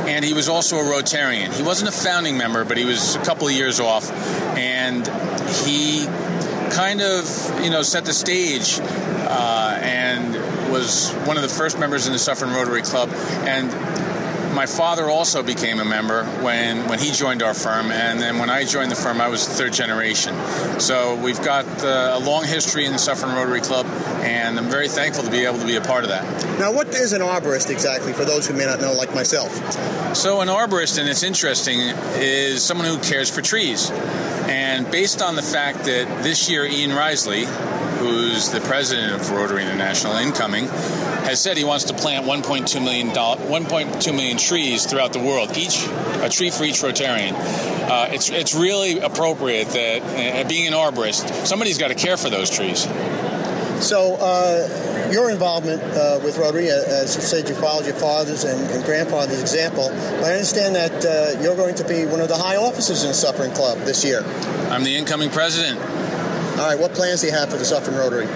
and 0.07 0.25
he 0.25 0.33
was 0.33 0.49
also 0.49 0.77
a 0.77 0.83
Rotarian. 0.83 1.53
He 1.53 1.61
wasn't 1.61 1.89
a 1.89 1.91
founding 1.91 2.35
member, 2.35 2.65
but 2.65 2.77
he 2.77 2.85
was 2.85 3.15
a 3.15 3.23
couple 3.23 3.47
of 3.47 3.53
years 3.53 3.79
off, 3.79 4.09
and 4.57 5.07
he 5.65 6.07
kind 6.79 7.01
of, 7.01 7.62
you 7.62 7.69
know, 7.69 7.81
set 7.81 8.05
the 8.05 8.13
stage 8.13 8.79
uh, 8.79 9.77
and 9.81 10.33
was 10.71 11.12
one 11.25 11.36
of 11.36 11.43
the 11.43 11.50
first 11.50 11.77
members 11.77 12.07
in 12.07 12.13
the 12.13 12.19
Suffern 12.19 12.53
Rotary 12.53 12.83
Club, 12.83 13.09
and 13.43 13.69
my 14.55 14.65
father 14.65 15.09
also 15.09 15.43
became 15.43 15.81
a 15.81 15.86
member 15.86 16.24
when, 16.41 16.88
when 16.88 16.98
he 16.98 17.12
joined 17.12 17.43
our 17.43 17.53
firm, 17.53 17.91
and 17.91 18.21
then 18.21 18.39
when 18.39 18.50
I 18.50 18.63
joined 18.63 18.91
the 18.91 18.95
firm, 18.95 19.19
I 19.19 19.27
was 19.27 19.45
third 19.45 19.74
generation. 19.74 20.33
So 20.79 21.17
we've 21.21 21.43
got 21.43 21.65
uh, 21.83 22.17
a 22.17 22.19
long 22.19 22.45
history 22.45 22.86
in 22.86 22.93
the 22.93 22.98
Suffern 22.98 23.36
Rotary 23.36 23.59
Club, 23.59 23.86
and 24.24 24.57
I'm 24.57 24.69
very 24.69 24.88
thankful 24.88 25.25
to 25.25 25.31
be 25.31 25.43
able 25.43 25.59
to 25.59 25.65
be 25.65 25.75
a 25.75 25.81
part 25.81 26.05
of 26.05 26.12
that. 26.12 26.24
Now, 26.59 26.71
what 26.71 26.88
is 26.95 27.12
an 27.12 27.21
arborist 27.21 27.69
exactly 27.69 28.13
for 28.13 28.24
those 28.24 28.48
who 28.48 28.53
may 28.53 28.65
not 28.65 28.79
know, 28.79 28.93
like 28.93 29.13
myself? 29.13 29.51
So, 30.15 30.39
an 30.39 30.48
arborist, 30.48 30.98
and 30.98 31.09
it's 31.09 31.24
interesting, 31.24 31.79
is 32.15 32.63
someone 32.63 32.88
who 32.88 32.98
cares 33.00 33.29
for 33.29 33.41
trees. 33.41 33.91
And 34.50 34.58
based 34.86 35.21
on 35.21 35.36
the 35.36 35.41
fact 35.41 35.86
that 35.86 36.24
this 36.24 36.50
year 36.50 36.65
Ian 36.65 36.91
Riseley, 36.91 37.45
who's 37.98 38.50
the 38.51 38.62
president 38.62 39.13
of 39.13 39.31
Rotary 39.31 39.63
International, 39.63 40.15
incoming, 40.15 40.65
has 40.67 41.41
said 41.41 41.57
he 41.57 41.63
wants 41.63 41.86
to 41.86 41.93
plant 41.93 42.25
1.2 42.25 42.83
million, 42.83 43.09
1.2 43.09 44.15
million 44.15 44.38
trees 44.38 44.86
throughout 44.86 45.13
the 45.13 45.19
world, 45.19 45.55
each 45.57 45.86
a 46.21 46.29
tree 46.29 46.50
for 46.50 46.63
each 46.63 46.81
Rotarian. 46.81 47.33
Uh, 47.89 48.07
it's 48.12 48.29
it's 48.29 48.53
really 48.53 49.00
appropriate 49.00 49.67
that 49.69 50.01
uh, 50.03 50.48
being 50.48 50.67
an 50.67 50.74
arborist, 50.74 51.45
somebody's 51.45 51.77
got 51.77 51.89
to 51.89 51.95
care 51.95 52.17
for 52.17 52.29
those 52.29 52.50
trees. 52.50 52.83
So, 53.81 54.15
uh, 54.15 54.67
your 55.11 55.31
involvement 55.31 55.81
uh, 55.81 56.19
with 56.23 56.37
Rotary, 56.37 56.69
uh, 56.69 56.75
as 56.87 57.15
you 57.15 57.21
said, 57.21 57.49
you 57.49 57.55
followed 57.55 57.85
your 57.85 57.95
father's 57.95 58.43
and, 58.43 58.69
and 58.71 58.83
grandfather's 58.83 59.41
example. 59.41 59.89
But 59.89 60.25
I 60.25 60.33
understand 60.33 60.75
that 60.75 61.05
uh, 61.05 61.41
you're 61.41 61.55
going 61.55 61.75
to 61.75 61.83
be 61.83 62.05
one 62.05 62.21
of 62.21 62.27
the 62.27 62.37
high 62.37 62.55
officers 62.55 63.03
in 63.03 63.09
the 63.09 63.13
Suffern 63.13 63.51
Club 63.51 63.79
this 63.79 64.03
year. 64.03 64.23
I'm 64.69 64.83
the 64.83 64.95
incoming 64.95 65.29
president. 65.29 65.79
All 65.79 66.67
right, 66.67 66.79
what 66.79 66.93
plans 66.93 67.21
do 67.21 67.27
you 67.27 67.33
have 67.33 67.49
for 67.49 67.57
the 67.57 67.65
Suffern 67.65 67.95
Rotary? 67.95 68.27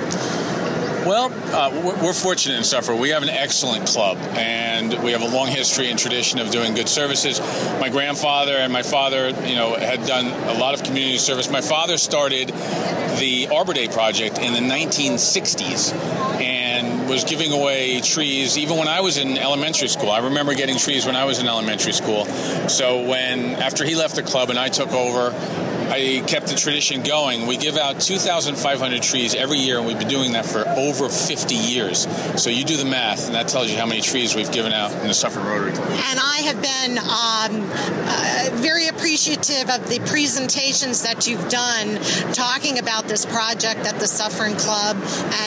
Well, 1.06 1.34
uh, 1.54 1.98
we're 2.02 2.14
fortunate 2.14 2.56
in 2.56 2.64
Suffern. 2.64 2.98
We 2.98 3.10
have 3.10 3.24
an 3.24 3.30
excellent 3.30 3.88
club, 3.88 4.18
and 4.38 5.04
we 5.04 5.12
have 5.12 5.22
a 5.22 5.28
long 5.28 5.50
history 5.50 5.90
and 5.90 6.00
tradition 6.00 6.40
of 6.40 6.50
doing 6.50 6.76
good 6.76 6.88
services. 6.88 7.42
My 7.82 7.90
grandfather 7.90 8.54
and 8.54 8.72
my 8.72 8.84
father, 8.84 9.32
you 9.46 9.56
know, 9.56 9.76
had 9.76 10.06
done 10.06 10.28
a 10.28 10.58
lot 10.58 10.76
of 10.76 10.84
community 10.84 11.18
service. 11.18 11.52
My 11.52 11.60
father 11.60 11.98
started 11.98 12.54
the 13.20 13.50
Arbor 13.54 13.74
Day 13.74 13.90
project 13.90 14.40
in 14.40 14.54
the 14.54 14.62
1960s, 14.62 15.94
and 16.40 16.53
was 17.08 17.24
giving 17.24 17.52
away 17.52 18.02
trees 18.02 18.58
even 18.58 18.78
when 18.78 18.88
I 18.88 19.02
was 19.02 19.18
in 19.18 19.38
elementary 19.38 19.88
school. 19.88 20.12
I 20.12 20.20
remember 20.20 20.54
getting 20.54 20.78
trees 20.78 21.06
when 21.06 21.16
I 21.16 21.26
was 21.26 21.40
in 21.40 21.48
elementary 21.48 21.94
school. 21.94 22.26
So 22.68 23.08
when 23.08 23.56
after 23.56 23.86
he 23.86 23.96
left 23.96 24.16
the 24.16 24.24
club 24.24 24.50
and 24.50 24.60
I 24.60 24.70
took 24.70 24.92
over, 24.92 25.32
I 25.90 26.24
kept 26.28 26.48
the 26.48 26.56
tradition 26.56 27.04
going. 27.04 27.48
We 27.48 27.58
give 27.58 27.78
out 27.78 28.00
2,500 28.00 29.02
trees 29.02 29.36
every 29.36 29.58
year, 29.58 29.78
and 29.78 29.88
we've 29.88 30.00
been 30.00 30.08
doing 30.08 30.34
that 30.34 30.46
for 30.46 30.68
over 30.68 31.10
50 31.10 31.56
years. 31.56 32.08
So 32.42 32.50
you 32.50 32.64
do 32.64 32.78
the 32.78 32.86
math, 32.86 33.26
and 33.26 33.36
that 33.36 33.48
tells 33.48 33.70
you 33.70 33.78
how 33.78 33.86
many 33.86 34.02
trees 34.02 34.36
we've 34.36 34.52
given 34.52 34.72
out 34.72 34.92
in 35.02 35.08
the 35.08 35.14
Suffern 35.14 35.46
Rotary 35.46 35.72
Club. 35.72 35.90
And 35.90 36.20
I 36.20 36.38
have 36.46 36.62
been 36.62 36.98
um, 36.98 37.70
uh, 37.74 38.50
very 38.62 38.88
appreciative 38.88 39.70
of 39.70 39.90
the 39.90 40.00
presentations 40.08 41.04
that 41.04 41.28
you've 41.28 41.48
done 41.50 42.00
talking 42.34 42.80
about 42.80 43.08
this 43.08 43.26
project 43.26 43.82
at 43.82 44.00
the 44.00 44.08
Suffern 44.08 44.56
Club 44.56 44.98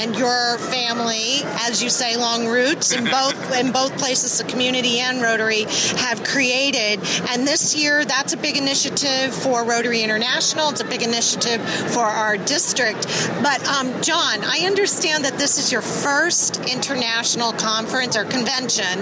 and 0.00 0.16
your 0.16 0.58
family, 0.58 1.40
as 1.66 1.82
you 1.82 1.90
say, 1.90 2.16
long 2.16 2.46
roots 2.46 2.92
in 2.92 3.04
both 3.04 3.56
in 3.58 3.72
both 3.72 3.96
places, 3.98 4.38
the 4.38 4.44
community 4.44 4.98
and 4.98 5.22
Rotary 5.22 5.64
have 5.96 6.22
created. 6.24 7.00
And 7.30 7.46
this 7.46 7.74
year, 7.74 8.04
that's 8.04 8.32
a 8.32 8.36
big 8.36 8.56
initiative 8.56 9.34
for 9.34 9.64
Rotary 9.64 10.02
International. 10.02 10.25
It's 10.26 10.80
a 10.80 10.84
big 10.84 11.02
initiative 11.02 11.62
for 11.92 12.04
our 12.04 12.36
district. 12.36 13.06
But 13.42 13.66
um, 13.66 14.02
John, 14.02 14.40
I 14.42 14.64
understand 14.66 15.24
that 15.24 15.38
this 15.38 15.58
is 15.58 15.72
your 15.72 15.80
first 15.80 16.58
international 16.66 17.52
conference 17.52 18.16
or 18.16 18.24
convention. 18.24 18.98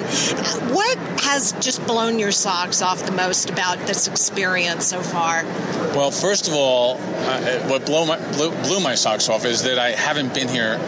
What 0.73 0.99
has 1.23 1.53
just 1.61 1.85
blown 1.87 2.19
your 2.19 2.31
socks 2.31 2.83
off 2.83 3.05
the 3.05 3.13
most 3.13 3.51
about 3.51 3.79
this 3.87 4.07
experience 4.07 4.87
so 4.87 5.01
far? 5.01 5.45
Well, 5.95 6.11
first 6.11 6.47
of 6.47 6.55
all, 6.55 6.99
uh, 6.99 7.69
what 7.69 7.89
my, 7.89 8.19
blew, 8.33 8.51
blew 8.63 8.81
my 8.81 8.95
socks 8.95 9.29
off 9.29 9.45
is 9.45 9.63
that 9.63 9.79
I 9.79 9.91
haven't 9.91 10.35
been 10.35 10.49
here 10.49 10.79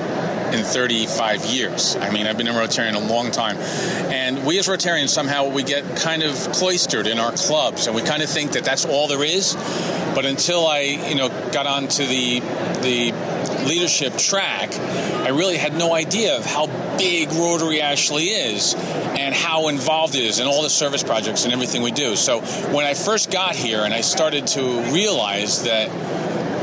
in 0.53 0.65
35 0.65 1.45
years. 1.47 1.97
I 1.97 2.11
mean, 2.11 2.27
I've 2.27 2.37
been 2.37 2.49
a 2.49 2.53
Rotarian 2.53 2.95
a 2.95 3.13
long 3.13 3.31
time. 3.31 3.57
And 3.57 4.45
we 4.45 4.59
as 4.59 4.67
Rotarians 4.67 5.09
somehow 5.09 5.49
we 5.49 5.63
get 5.63 5.97
kind 5.97 6.23
of 6.23 6.35
cloistered 6.53 7.07
in 7.07 7.19
our 7.19 7.33
clubs 7.33 7.87
and 7.87 7.97
we 7.97 8.03
kind 8.03 8.23
of 8.23 8.31
think 8.31 8.53
that 8.53 8.65
that's 8.65 8.85
all 8.85 9.09
there 9.09 9.25
is. 9.25 9.55
But 10.15 10.25
until 10.25 10.67
I, 10.67 10.81
you 10.81 11.15
know, 11.15 11.29
got 11.53 11.67
onto 11.67 12.07
the 12.07 12.41
the 12.81 13.13
leadership 13.67 14.17
track, 14.17 14.75
I 14.75 15.29
really 15.29 15.57
had 15.57 15.75
no 15.75 15.93
idea 15.93 16.37
of 16.37 16.47
how 16.47 16.67
big 16.97 17.31
Rotary 17.33 17.81
actually 17.81 18.25
is 18.25 18.75
and 18.75 19.35
how 19.35 19.69
involved 19.69 20.15
it 20.15 20.25
is 20.25 20.39
in 20.39 20.47
all 20.47 20.63
the 20.63 20.71
service 20.71 21.03
projects 21.03 21.45
and 21.45 21.53
everything 21.53 21.83
we 21.83 21.91
do. 21.91 22.17
So 22.17 22.41
when 22.73 22.87
I 22.87 22.95
first 22.95 23.31
got 23.31 23.57
here 23.57 23.83
and 23.83 23.93
I 23.93 24.01
started 24.01 24.47
to 24.49 24.63
realize 24.93 25.65
that 25.65 25.91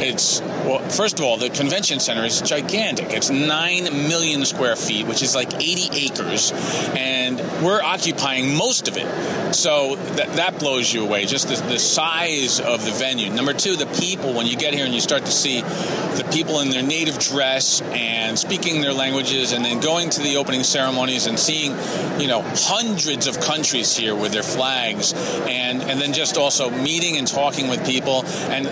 it's 0.01 0.41
well, 0.65 0.79
first 0.89 1.19
of 1.19 1.25
all, 1.25 1.37
the 1.37 1.49
convention 1.49 1.99
center 1.99 2.23
is 2.23 2.41
gigantic. 2.41 3.11
It's 3.11 3.29
nine 3.29 3.83
million 4.07 4.45
square 4.45 4.75
feet, 4.75 5.07
which 5.07 5.21
is 5.21 5.35
like 5.35 5.53
80 5.53 6.05
acres, 6.05 6.51
and 6.95 7.39
we're 7.63 7.81
occupying 7.81 8.55
most 8.55 8.87
of 8.87 8.97
it. 8.97 9.53
So 9.53 9.95
that, 9.95 10.35
that 10.37 10.59
blows 10.59 10.93
you 10.93 11.03
away, 11.03 11.25
just 11.25 11.49
the, 11.49 11.55
the 11.67 11.79
size 11.79 12.59
of 12.59 12.85
the 12.85 12.91
venue. 12.91 13.29
Number 13.29 13.53
two, 13.53 13.75
the 13.75 13.85
people. 13.85 14.33
When 14.33 14.47
you 14.47 14.55
get 14.55 14.73
here 14.73 14.85
and 14.85 14.93
you 14.93 15.01
start 15.01 15.25
to 15.25 15.31
see 15.31 15.61
the 15.61 16.27
people 16.31 16.59
in 16.61 16.69
their 16.69 16.83
native 16.83 17.19
dress 17.19 17.81
and 17.81 18.37
speaking 18.39 18.81
their 18.81 18.93
languages, 18.93 19.51
and 19.51 19.63
then 19.65 19.79
going 19.79 20.09
to 20.11 20.21
the 20.21 20.37
opening 20.37 20.63
ceremonies 20.63 21.27
and 21.27 21.37
seeing, 21.37 21.71
you 22.19 22.27
know, 22.27 22.41
hundreds 22.55 23.27
of 23.27 23.39
countries 23.39 23.95
here 23.95 24.15
with 24.15 24.31
their 24.31 24.43
flags, 24.43 25.13
and 25.47 25.81
and 25.81 25.99
then 25.99 26.13
just 26.13 26.37
also 26.37 26.69
meeting 26.69 27.17
and 27.17 27.27
talking 27.27 27.67
with 27.67 27.85
people 27.85 28.23
and 28.49 28.67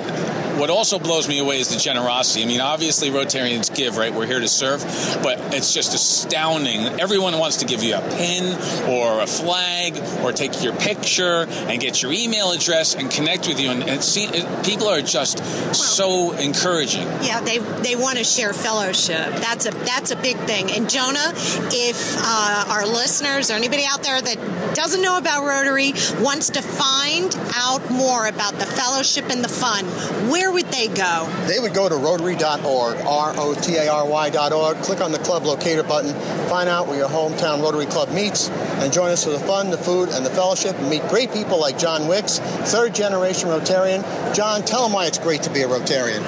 what 0.61 0.69
also 0.69 0.99
blows 0.99 1.27
me 1.27 1.39
away 1.39 1.59
is 1.59 1.69
the 1.69 1.80
generosity. 1.81 2.43
I 2.43 2.47
mean, 2.47 2.61
obviously 2.61 3.09
Rotarians 3.09 3.73
give, 3.75 3.97
right? 3.97 4.13
We're 4.13 4.27
here 4.27 4.39
to 4.39 4.47
serve, 4.47 4.81
but 5.23 5.39
it's 5.53 5.73
just 5.73 5.93
astounding. 5.93 6.99
Everyone 6.99 7.37
wants 7.39 7.57
to 7.57 7.65
give 7.65 7.83
you 7.83 7.95
a 7.95 8.01
pin 8.01 8.53
or 8.89 9.21
a 9.21 9.27
flag 9.27 9.97
or 10.23 10.31
take 10.31 10.63
your 10.63 10.75
picture 10.75 11.45
and 11.47 11.79
get 11.81 12.01
your 12.01 12.11
email 12.11 12.51
address 12.51 12.95
and 12.95 13.09
connect 13.09 13.47
with 13.47 13.59
you. 13.59 13.69
And, 13.69 13.83
and 13.83 14.03
see, 14.03 14.25
it, 14.25 14.65
people 14.65 14.87
are 14.87 15.01
just 15.01 15.43
so 15.73 16.31
encouraging. 16.33 17.07
Yeah, 17.21 17.41
they 17.41 17.57
they 17.57 17.95
want 17.95 18.17
to 18.17 18.23
share 18.23 18.53
fellowship. 18.53 19.33
That's 19.35 19.65
a 19.65 19.71
that's 19.71 20.11
a 20.11 20.15
big 20.15 20.37
thing. 20.37 20.71
And 20.71 20.89
Jonah, 20.89 21.33
if 21.71 22.15
uh, 22.17 22.65
our 22.69 22.85
listeners 22.85 23.51
or 23.51 23.55
anybody 23.55 23.83
out 23.87 24.03
there 24.03 24.21
that 24.21 24.75
doesn't 24.75 25.01
know 25.01 25.17
about 25.17 25.45
Rotary 25.45 25.93
wants 26.19 26.51
to 26.51 26.61
find 26.61 27.35
out 27.55 27.89
more 27.89 28.27
about 28.27 28.53
the 28.53 28.65
fellowship 28.65 29.29
and 29.29 29.43
the 29.43 29.49
fun, 29.49 29.85
where 30.29 30.51
would 30.51 30.67
they 30.67 30.87
go? 30.87 31.29
They 31.47 31.59
would 31.59 31.70
go 31.73 31.89
to 31.89 31.95
rotary.org, 31.95 32.97
R 33.05 33.33
O 33.37 33.53
T 33.53 33.75
A 33.75 33.87
R 33.91 34.07
Y.org, 34.07 34.77
click 34.77 35.01
on 35.01 35.11
the 35.11 35.19
club 35.19 35.43
locator 35.43 35.83
button, 35.83 36.13
find 36.49 36.69
out 36.69 36.87
where 36.87 36.97
your 36.97 37.09
hometown 37.09 37.61
Rotary 37.61 37.85
Club 37.85 38.09
meets, 38.09 38.49
and 38.49 38.91
join 38.91 39.11
us 39.11 39.23
for 39.23 39.31
the 39.31 39.39
fun, 39.39 39.69
the 39.69 39.77
food, 39.77 40.09
and 40.09 40.25
the 40.25 40.29
fellowship, 40.29 40.77
and 40.77 40.89
meet 40.89 41.01
great 41.07 41.31
people 41.31 41.59
like 41.59 41.77
John 41.77 42.07
Wicks, 42.07 42.39
third 42.39 42.95
generation 42.95 43.49
Rotarian. 43.49 44.03
John, 44.35 44.63
tell 44.63 44.83
them 44.83 44.93
why 44.93 45.05
it's 45.05 45.19
great 45.19 45.43
to 45.43 45.49
be 45.49 45.61
a 45.61 45.67
Rotarian. 45.67 46.23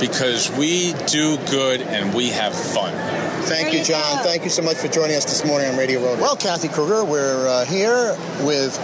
Because 0.00 0.50
we 0.56 0.92
do 1.06 1.38
good 1.50 1.80
and 1.80 2.12
we 2.12 2.28
have 2.28 2.54
fun. 2.54 2.92
Thank 3.44 3.72
you, 3.72 3.82
John. 3.84 4.22
Thank 4.22 4.44
you 4.44 4.50
so 4.50 4.60
much 4.60 4.76
for 4.76 4.88
joining 4.88 5.16
us 5.16 5.24
this 5.24 5.44
morning 5.44 5.70
on 5.70 5.78
Radio 5.78 6.02
Road. 6.02 6.20
Well, 6.20 6.36
Kathy 6.36 6.68
Kruger, 6.68 7.04
we're 7.04 7.48
uh, 7.48 7.64
here 7.64 8.16
with 8.40 8.74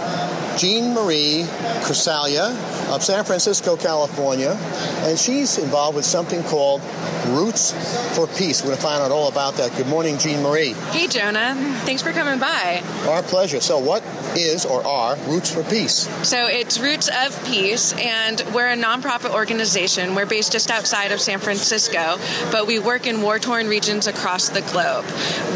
Jean 0.57 0.93
Marie 0.93 1.43
Crusalia 1.83 2.53
of 2.93 3.03
San 3.03 3.23
Francisco, 3.23 3.75
California, 3.75 4.55
and 5.01 5.17
she's 5.17 5.57
involved 5.57 5.95
with 5.95 6.05
something 6.05 6.43
called 6.43 6.81
Roots 7.27 7.71
for 8.15 8.27
Peace. 8.27 8.61
We're 8.61 8.67
going 8.67 8.77
to 8.77 8.83
find 8.83 9.01
out 9.01 9.11
all 9.11 9.29
about 9.29 9.55
that. 9.55 9.75
Good 9.75 9.87
morning, 9.87 10.17
Jean 10.19 10.43
Marie. 10.43 10.73
Hey, 10.91 11.07
Jonah. 11.07 11.55
Thanks 11.85 12.03
for 12.03 12.11
coming 12.11 12.39
by. 12.39 12.83
Our 13.07 13.23
pleasure. 13.23 13.59
So, 13.61 13.79
what 13.79 14.03
is 14.35 14.65
or 14.65 14.85
are 14.85 15.15
Roots 15.27 15.51
for 15.51 15.63
Peace? 15.63 16.07
So, 16.27 16.45
it's 16.47 16.79
Roots 16.79 17.09
of 17.09 17.43
Peace, 17.45 17.93
and 17.93 18.43
we're 18.53 18.69
a 18.69 18.77
nonprofit 18.77 19.33
organization. 19.33 20.13
We're 20.13 20.27
based 20.27 20.51
just 20.51 20.69
outside 20.69 21.11
of 21.11 21.19
San 21.19 21.39
Francisco, 21.39 22.17
but 22.51 22.67
we 22.67 22.77
work 22.77 23.07
in 23.07 23.21
war 23.21 23.39
torn 23.39 23.67
regions 23.67 24.05
across 24.05 24.49
the 24.49 24.61
globe. 24.61 25.05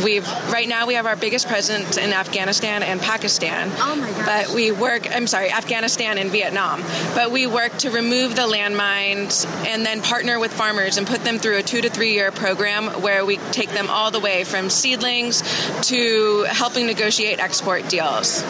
We've 0.03 0.27
right 0.51 0.67
now 0.67 0.87
we 0.87 0.95
have 0.95 1.05
our 1.05 1.15
biggest 1.15 1.47
presence 1.47 1.97
in 1.97 2.13
Afghanistan 2.13 2.81
and 2.81 2.99
Pakistan. 2.99 3.69
Oh 3.77 3.95
my 3.95 4.09
gosh. 4.11 4.25
But 4.25 4.55
we 4.55 4.71
work. 4.71 5.13
I'm 5.13 5.27
sorry, 5.27 5.51
Afghanistan 5.51 6.17
and 6.17 6.31
Vietnam. 6.31 6.81
But 7.13 7.26
we 7.29 7.47
work 7.47 7.75
to 7.77 7.89
remove 7.89 8.35
the 8.35 8.43
landmines 8.43 9.45
and 9.65 9.85
then 9.85 10.01
partner 10.01 10.39
with 10.39 10.53
farmers 10.53 10.97
and 10.97 11.07
put 11.07 11.23
them 11.23 11.39
through 11.39 11.57
a 11.57 11.63
two 11.63 11.81
to 11.81 11.89
three 11.89 12.13
year 12.13 12.31
program 12.31 13.01
where 13.01 13.25
we 13.25 13.37
take 13.51 13.69
them 13.71 13.89
all 13.89 14.11
the 14.11 14.19
way 14.19 14.43
from 14.43 14.69
seedlings 14.69 15.41
to 15.81 16.43
helping 16.49 16.85
negotiate 16.85 17.39
export 17.39 17.87
deals. 17.89 18.43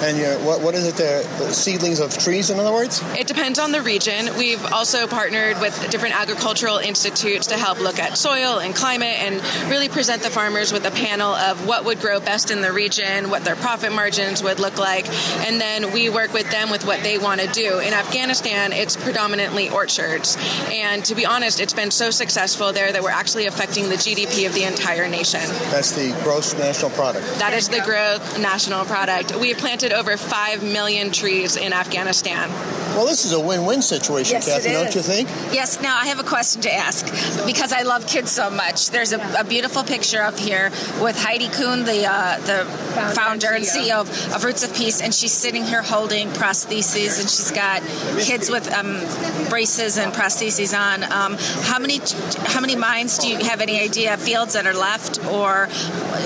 And 0.00 0.46
what, 0.46 0.60
what 0.60 0.74
is 0.74 0.86
it 0.86 0.94
there? 0.96 1.22
Seedlings 1.52 2.00
of 2.00 2.16
trees, 2.16 2.50
in 2.50 2.58
other 2.58 2.72
words? 2.72 3.02
It 3.18 3.26
depends 3.26 3.58
on 3.58 3.72
the 3.72 3.82
region. 3.82 4.36
We've 4.36 4.64
also 4.72 5.06
partnered 5.06 5.60
with 5.60 5.90
different 5.90 6.14
agricultural 6.14 6.78
institutes 6.78 7.48
to 7.48 7.56
help 7.56 7.80
look 7.80 7.98
at 7.98 8.16
soil 8.16 8.58
and 8.60 8.74
climate 8.74 9.16
and 9.18 9.42
really 9.70 9.88
present 9.88 10.22
the 10.22 10.30
farmers 10.30 10.72
with 10.72 10.86
a 10.86 10.90
panel 10.90 11.32
of 11.34 11.66
what 11.66 11.84
would 11.84 12.00
grow 12.00 12.20
best 12.20 12.50
in 12.50 12.60
the 12.60 12.72
region, 12.72 13.30
what 13.30 13.44
their 13.44 13.56
profit 13.56 13.92
margins 13.92 14.42
would 14.42 14.60
look 14.60 14.78
like, 14.78 15.08
and 15.46 15.60
then 15.60 15.92
we 15.92 16.08
work 16.10 16.32
with 16.32 16.50
them 16.50 16.70
with 16.70 16.86
what 16.86 17.02
they 17.02 17.18
want 17.18 17.40
to 17.40 17.48
do. 17.48 17.78
In 17.78 17.92
Afghanistan, 17.92 18.72
it's 18.72 18.96
predominantly 18.96 19.68
orchards. 19.68 20.36
And 20.70 21.04
to 21.06 21.14
be 21.14 21.26
honest, 21.26 21.60
it's 21.60 21.74
been 21.74 21.90
so 21.90 22.10
successful 22.10 22.72
there 22.72 22.92
that 22.92 23.02
we're 23.02 23.10
actually 23.10 23.46
affecting 23.46 23.88
the 23.88 23.96
GDP 23.96 24.46
of 24.46 24.54
the 24.54 24.64
entire 24.64 25.08
nation. 25.08 25.40
That's 25.70 25.92
the 25.92 26.12
gross 26.22 26.54
national 26.54 26.90
product. 26.92 27.26
That 27.38 27.52
is 27.52 27.68
the 27.68 27.80
gross 27.80 28.38
national 28.38 28.84
product. 28.84 29.34
We 29.36 29.54
planted 29.54 29.87
planted 29.88 29.98
over 29.98 30.16
5 30.16 30.62
million 30.62 31.10
trees 31.10 31.56
in 31.56 31.72
Afghanistan. 31.72 32.50
Well, 32.94 33.06
this 33.06 33.24
is 33.24 33.32
a 33.32 33.40
win-win 33.40 33.82
situation, 33.82 34.32
Yes, 34.34 34.46
Kathy, 34.46 34.70
don't 34.72 34.94
you 34.94 35.02
think? 35.02 35.28
Yes, 35.52 35.80
now 35.80 35.96
I 35.96 36.06
have 36.06 36.18
a 36.18 36.24
question 36.24 36.62
to 36.62 36.72
ask 36.72 37.06
because 37.46 37.72
I 37.72 37.82
love 37.82 38.06
kids 38.06 38.30
so 38.32 38.50
much. 38.50 38.90
There's 38.90 39.12
a, 39.12 39.20
a 39.38 39.44
beautiful 39.44 39.84
picture 39.84 40.20
up 40.20 40.36
here 40.36 40.70
with 41.00 41.16
Heidi 41.16 41.48
Kuhn, 41.48 41.84
the 41.84 42.06
uh, 42.10 42.38
the 42.40 42.64
founder 43.14 43.48
and 43.52 43.64
CEO 43.64 44.00
of, 44.00 44.34
of 44.34 44.42
Roots 44.42 44.64
of 44.64 44.74
Peace, 44.74 45.00
and 45.00 45.14
she's 45.14 45.32
sitting 45.32 45.64
here 45.64 45.82
holding 45.82 46.28
prostheses, 46.30 47.20
and 47.20 47.30
she's 47.30 47.52
got 47.52 47.82
kids 48.20 48.50
with 48.50 48.72
um, 48.72 48.98
braces 49.48 49.96
and 49.96 50.12
prostheses 50.12 50.76
on. 50.76 51.04
Um, 51.04 51.36
how 51.62 51.78
many 51.78 52.00
how 52.46 52.60
many 52.60 52.74
mines 52.74 53.18
do 53.18 53.28
you 53.28 53.36
have 53.44 53.60
any 53.60 53.80
idea 53.80 54.16
fields 54.16 54.54
that 54.54 54.66
are 54.66 54.74
left, 54.74 55.24
or 55.26 55.68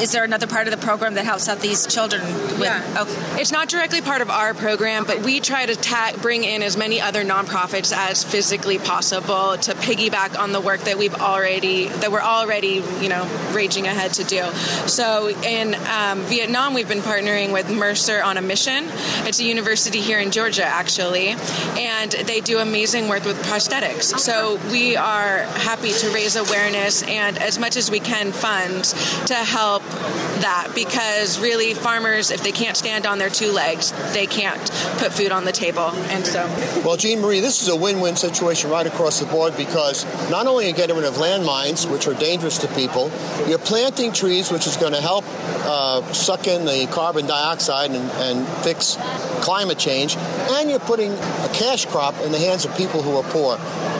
is 0.01 0.13
there 0.13 0.25
another 0.25 0.47
part 0.47 0.69
of 0.69 0.71
the 0.71 0.85
program 0.85 1.15
that 1.15 1.27
helps 1.27 1.49
out 1.51 1.61
these 1.61 1.87
children? 1.87 2.23
With, 2.23 2.63
Yeah. 2.63 3.03
Okay. 3.03 3.41
It's 3.43 3.52
not 3.53 3.69
directly 3.69 4.01
part 4.01 4.23
of 4.23 4.31
our 4.31 4.55
program, 4.55 5.05
but 5.05 5.21
we 5.21 5.39
try 5.39 5.67
to 5.67 5.77
ta- 5.77 6.15
bring 6.21 6.43
in 6.43 6.63
as 6.63 6.77
many 6.77 7.01
other 7.01 7.23
nonprofits 7.23 7.93
as 7.95 8.25
physically 8.25 8.79
possible 8.79 9.57
to 9.59 9.75
piggyback 9.75 10.39
on 10.39 10.53
the 10.53 10.61
work 10.61 10.81
that 10.81 10.97
we've 10.99 11.15
already 11.15 11.89
that 11.89 12.11
we're 12.11 12.21
already 12.21 12.83
you 13.01 13.09
know 13.09 13.29
raging 13.53 13.87
ahead 13.87 14.13
to 14.15 14.25
do. 14.25 14.43
So 14.89 15.29
in 15.29 15.75
um, 15.87 16.21
Vietnam, 16.23 16.75
we've 16.75 16.89
been 16.89 17.01
partnering 17.01 17.53
with 17.53 17.71
Mercer 17.71 18.23
on 18.23 18.39
a 18.39 18.43
mission. 18.43 18.87
It's 19.27 19.39
a 19.39 19.45
university 19.45 20.01
here 20.01 20.19
in 20.19 20.31
Georgia, 20.31 20.65
actually, 20.65 21.29
and 21.77 22.11
they 22.11 22.41
do 22.41 22.59
amazing 22.59 23.09
work 23.09 23.25
with 23.25 23.41
prosthetics. 23.45 24.19
So 24.19 24.59
we 24.71 24.97
are 24.97 25.41
happy 25.43 25.93
to 25.93 26.11
raise 26.11 26.37
awareness 26.37 27.03
and 27.03 27.37
as 27.39 27.59
much 27.59 27.77
as 27.77 27.91
we 27.91 28.01
can 28.01 28.33
funds 28.33 28.95
to 29.27 29.35
help 29.35 29.83
that 30.43 30.73
because 30.75 31.39
really 31.39 31.75
farmers 31.75 32.31
if 32.31 32.43
they 32.43 32.51
can't 32.51 32.77
stand 32.77 33.07
on 33.07 33.19
their 33.19 33.29
two 33.29 33.42
legs 33.51 33.93
they 34.13 34.27
can't 34.27 34.61
put 34.99 35.13
food 35.13 35.33
on 35.33 35.45
the 35.45 35.53
table 35.53 35.91
and 36.11 36.25
so 36.25 36.47
Well, 36.85 36.97
Jean 36.97 37.21
Marie, 37.21 37.41
this 37.41 37.63
is 37.63 37.69
a 37.69 37.77
win-win 37.77 38.17
situation 38.17 38.71
right 38.71 38.87
across 38.87 39.19
the 39.19 39.27
board 39.27 39.57
because 39.57 40.05
not 40.31 40.47
only 40.47 40.67
are 40.67 40.69
you 40.69 40.75
getting 40.75 40.97
rid 40.97 41.05
of 41.05 41.15
landmines, 41.15 41.91
which 41.91 42.07
are 42.07 42.15
dangerous 42.15 42.59
to 42.59 42.69
people, 42.69 43.11
you're 43.49 43.59
planting 43.59 44.13
trees, 44.13 44.51
which 44.51 44.67
is 44.67 44.77
going 44.77 44.93
to 44.93 45.01
help 45.01 45.25
uh, 45.65 46.03
suck 46.13 46.47
in 46.47 46.65
the 46.65 46.87
carbon 46.93 47.27
dioxide 47.27 47.91
and, 47.91 48.11
and 48.13 48.47
fix 48.63 48.97
climate 49.41 49.79
change, 49.79 50.17
and 50.17 50.71
you're 50.71 50.79
putting 50.79 51.13
a 51.13 51.51
cash 51.53 51.87
crop 51.87 52.15
in 52.21 52.33
the 52.33 52.39
hands 52.39 52.65
of 52.65 52.77
people 52.77 53.03
who 53.03 53.17
are 53.17 53.25
poor. 53.25 53.57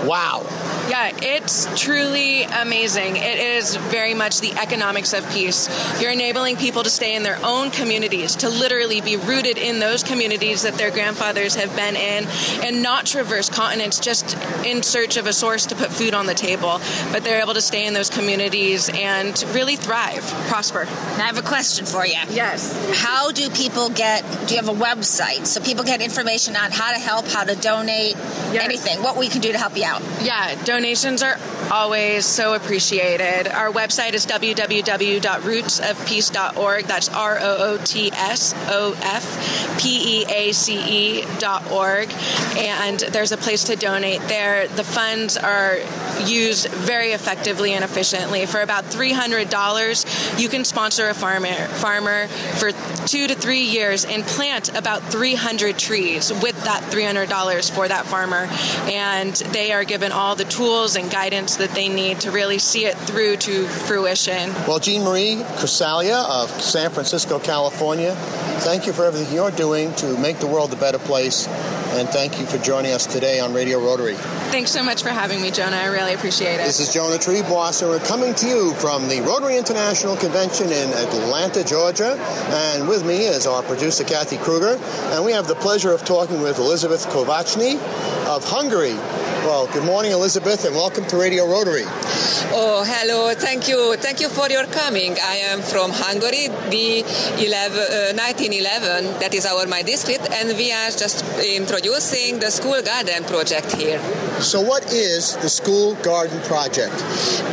Wow. 0.07 0.43
Yeah 0.89 1.11
it's 1.23 1.67
truly 1.81 2.43
amazing 2.43 3.17
it 3.17 3.39
is 3.39 3.77
very 3.77 4.15
much 4.15 4.41
the 4.41 4.53
economics 4.53 5.13
of 5.13 5.29
peace 5.31 5.69
you're 6.01 6.13
enabling 6.13 6.57
people 6.57 6.83
to 6.83 6.91
stay 6.91 7.15
in 7.15 7.23
their 7.23 7.39
own 7.45 7.71
communities 7.71 8.37
to 8.37 8.49
literally 8.49 9.01
be 9.01 9.17
rooted 9.17 9.59
in 9.59 9.79
those 9.79 10.03
communities 10.03 10.63
that 10.63 10.75
their 10.75 10.91
grandfathers 10.91 11.55
have 11.55 11.75
been 11.77 11.97
in 11.97 12.27
and 12.65 12.83
not 12.83 13.07
traverse 13.07 13.49
continents 13.49 14.01
just 14.01 14.37
in 14.65 14.83
search 14.83 15.17
of 15.17 15.27
a 15.27 15.33
source 15.33 15.67
to 15.67 15.75
put 15.75 15.91
food 15.91 16.15
on 16.15 16.27
the 16.27 16.35
table 16.35 16.81
but 17.13 17.23
they're 17.25 17.41
able 17.41 17.55
to 17.55 17.61
stay 17.61 17.87
in 17.87 17.95
those 17.95 18.11
communities 18.11 18.91
and 18.95 19.45
really 19.53 19.77
thrive 19.77 20.23
prosper 20.49 20.85
Now 20.85 21.25
I 21.25 21.27
have 21.27 21.39
a 21.39 21.43
question 21.43 21.87
for 21.87 22.07
you. 22.07 22.19
Yes. 22.31 22.73
How 23.01 23.31
do 23.33 23.49
people 23.51 23.91
get? 23.91 24.23
Do 24.47 24.55
you 24.55 24.61
have 24.61 24.69
a 24.69 24.79
website 24.79 25.47
so 25.47 25.61
people 25.61 25.85
get 25.85 26.01
information 26.01 26.57
on 26.57 26.71
how 26.71 26.93
to 26.93 26.99
help, 26.99 27.27
how 27.27 27.45
to 27.45 27.55
donate, 27.55 28.17
anything? 28.55 29.03
What 29.03 29.17
we 29.17 29.29
can 29.29 29.41
do 29.41 29.53
to 29.53 29.59
help 29.59 29.77
you 29.77 29.85
out? 29.85 30.03
Yeah, 30.23 30.55
donations 30.73 31.23
are 31.23 31.37
always 31.71 32.25
so 32.25 32.55
appreciated. 32.55 33.47
Our 33.47 33.71
website 33.71 34.15
is 34.15 34.25
www.rootsofpeace.org. 34.25 36.85
That's 36.87 37.11
R 37.11 37.37
O 37.39 37.57
O 37.59 37.77
T 37.85 38.11
S 38.11 38.55
O 38.69 38.97
F 39.03 39.79
P 39.79 40.23
E 40.23 40.25
A 40.33 40.53
C 40.53 40.79
E 40.79 41.27
dot 41.39 41.71
org. 41.71 42.11
And 42.57 43.01
there's 43.01 43.33
a 43.33 43.37
place 43.37 43.65
to 43.65 43.77
donate 43.77 44.23
there. 44.29 44.67
The 44.67 44.85
funds 44.85 45.37
are 45.37 45.77
used 46.25 46.69
very 46.69 47.13
effectively 47.13 47.75
and 47.75 47.85
efficiently. 47.85 48.47
For 48.47 48.63
about 48.63 48.85
$300, 48.85 50.41
you 50.41 50.49
can 50.49 50.65
sponsor 50.65 51.11
a 51.11 51.15
farmer, 51.15 51.53
farmer 51.53 52.29
for 52.29 52.73
two 53.07 53.27
to 53.27 53.35
three 53.35 53.65
years 53.65 54.07
and 54.07 54.25
plant 54.25 54.75
about 54.77 55.03
300 55.03 55.79
trees 55.79 56.33
with 56.33 56.59
that 56.65 56.83
$300 56.85 57.71
for 57.71 57.89
that 57.89 58.07
farmer. 58.07 58.49
And 58.91 59.35
they 59.35 59.73
are 59.73 59.85
given 59.85 60.13
all 60.13 60.35
the 60.35 60.45
tools 60.45 60.62
and 60.63 61.11
guidance 61.11 61.57
that 61.57 61.71
they 61.71 61.89
need 61.89 62.21
to 62.21 62.31
really 62.31 62.57
see 62.57 62.87
it 62.87 62.97
through 62.97 63.37
to 63.37 63.67
fruition. 63.67 64.53
Well, 64.69 64.79
Jean 64.79 65.03
Marie 65.03 65.43
Crusalia 65.57 66.25
of 66.25 66.49
San 66.63 66.91
Francisco, 66.91 67.41
California, 67.41 68.15
thank 68.61 68.87
you 68.87 68.93
for 68.93 69.05
everything 69.05 69.35
you're 69.35 69.51
doing 69.51 69.93
to 69.97 70.17
make 70.19 70.39
the 70.39 70.47
world 70.47 70.73
a 70.73 70.77
better 70.77 71.01
place, 71.01 71.49
and 71.49 72.09
thank 72.09 72.39
you 72.39 72.47
for 72.47 72.59
joining 72.59 72.93
us 72.93 73.07
today 73.07 73.41
on 73.41 73.53
Radio 73.53 73.81
Rotary. 73.81 74.15
Thanks 74.53 74.71
so 74.71 74.85
much 74.85 75.03
for 75.03 75.09
having 75.09 75.43
me, 75.43 75.51
Jonah. 75.51 75.77
I 75.77 75.87
really 75.87 76.15
appreciate 76.15 76.55
it. 76.55 76.65
This 76.65 76.79
is 76.79 76.95
Jonah 76.95 77.17
Triebwasser, 77.17 77.83
and 77.83 77.91
we're 77.91 78.07
coming 78.07 78.33
to 78.37 78.47
you 78.47 78.73
from 78.75 79.09
the 79.09 79.21
Rotary 79.23 79.57
International 79.57 80.17
Convention 80.17 80.69
in 80.69 80.91
Atlanta, 80.93 81.65
Georgia. 81.65 82.17
And 82.51 82.87
with 82.87 83.05
me 83.05 83.25
is 83.25 83.49
our 83.49 83.65
producer, 83.65 84.05
Kathy 84.05 84.37
Kruger. 84.37 84.79
And 85.11 85.25
we 85.25 85.33
have 85.33 85.49
the 85.49 85.57
pleasure 85.57 85.91
of 85.91 86.05
talking 86.05 86.41
with 86.41 86.59
Elizabeth 86.59 87.05
Kovachny 87.09 87.81
of 88.29 88.45
Hungary. 88.45 88.97
Well, 89.45 89.67
good 89.67 89.83
morning, 89.83 90.13
Elizabeth, 90.13 90.65
and 90.65 90.73
welcome 90.77 91.05
to 91.07 91.17
Radio 91.17 91.45
Rotary. 91.51 91.83
Oh, 92.55 92.85
hello. 92.87 93.35
Thank 93.35 93.67
you. 93.67 93.97
Thank 93.97 94.21
you 94.21 94.29
for 94.29 94.49
your 94.49 94.67
coming. 94.67 95.17
I 95.21 95.37
am 95.51 95.63
from 95.63 95.91
Hungary, 95.91 96.47
the 96.71 97.03
11, 97.43 97.77
uh, 97.77 98.15
1911. 98.15 99.19
That 99.19 99.35
is 99.35 99.45
our 99.45 99.67
my 99.67 99.83
district, 99.83 100.31
and 100.31 100.57
we 100.57 100.71
are 100.71 100.91
just 100.91 101.25
introducing 101.43 102.39
the 102.39 102.53
school 102.53 102.81
garden 102.83 103.25
project 103.25 103.73
here. 103.73 103.99
So, 104.43 104.61
what 104.61 104.93
is 104.93 105.37
the 105.37 105.49
School 105.49 105.95
Garden 106.03 106.41
Project? 106.43 106.93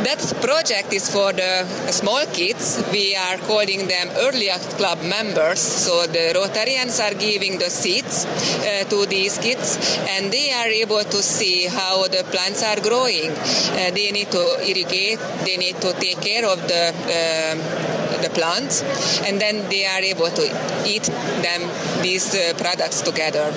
That 0.02 0.18
project 0.42 0.92
is 0.92 1.08
for 1.08 1.32
the 1.32 1.64
small 1.92 2.26
kids. 2.26 2.82
We 2.90 3.14
are 3.14 3.38
calling 3.38 3.86
them 3.86 4.08
earlier 4.16 4.58
club 4.74 5.00
members. 5.02 5.60
So 5.60 6.06
the 6.08 6.34
Rotarians 6.34 6.98
are 6.98 7.14
giving 7.14 7.58
the 7.58 7.70
seeds 7.70 8.26
uh, 8.26 8.84
to 8.90 9.06
these 9.06 9.38
kids, 9.38 9.78
and 10.10 10.32
they 10.32 10.50
are 10.52 10.66
able 10.66 11.04
to 11.04 11.22
see 11.22 11.68
how 11.68 12.08
the 12.08 12.24
plants 12.24 12.64
are 12.64 12.80
growing. 12.80 13.30
Uh, 13.30 13.94
they 13.94 14.10
need 14.10 14.32
to 14.32 14.42
irrigate. 14.66 15.20
They 15.44 15.56
need 15.58 15.80
to 15.80 15.92
take 15.92 16.20
care 16.20 16.44
of 16.44 16.58
the 16.66 16.90
um, 16.90 17.99
the 18.22 18.30
plants, 18.30 18.82
and 19.26 19.40
then 19.40 19.68
they 19.68 19.86
are 19.86 20.00
able 20.00 20.30
to 20.30 20.44
eat 20.86 21.04
them 21.42 21.62
these 22.02 22.34
uh, 22.34 22.54
products 22.58 23.02
together. 23.02 23.52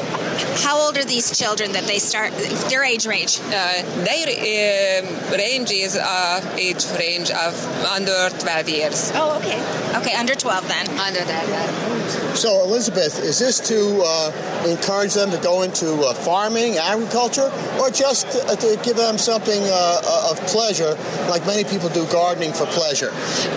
How 0.64 0.78
old 0.80 0.98
are 0.98 1.06
these 1.06 1.38
children 1.38 1.72
that 1.74 1.86
they 1.86 2.00
start? 2.00 2.32
Their 2.70 2.84
age 2.84 3.06
range? 3.06 3.40
Uh, 3.40 3.84
their 4.04 5.04
um, 5.04 5.32
range 5.32 5.72
is 5.72 5.96
uh, 5.96 6.56
age 6.58 6.86
range 7.00 7.32
of 7.32 7.54
under 7.86 8.30
12 8.30 8.70
years. 8.70 9.12
Oh, 9.16 9.38
okay. 9.38 9.60
Okay, 10.00 10.14
under 10.16 10.36
12 10.36 10.68
then. 10.68 10.90
Under 11.00 11.24
that. 11.24 11.48
yeah. 11.48 11.94
So, 12.36 12.64
Elizabeth, 12.64 13.20
is 13.24 13.40
this 13.40 13.60
to 13.70 14.02
uh, 14.04 14.66
encourage 14.68 15.14
them 15.14 15.30
to 15.32 15.38
go 15.38 15.62
into 15.62 16.02
uh, 16.02 16.14
farming, 16.14 16.78
agriculture, 16.78 17.52
or 17.80 17.90
just 17.92 18.26
uh, 18.28 18.56
to 18.56 18.80
give 18.84 18.98
them 18.98 19.18
something 19.18 19.62
uh, 19.64 20.30
of 20.32 20.40
pleasure, 20.48 20.98
like 21.30 21.46
many 21.46 21.64
people 21.64 21.90
do 21.90 22.06
gardening 22.08 22.52
for 22.52 22.66
pleasure? 22.66 23.12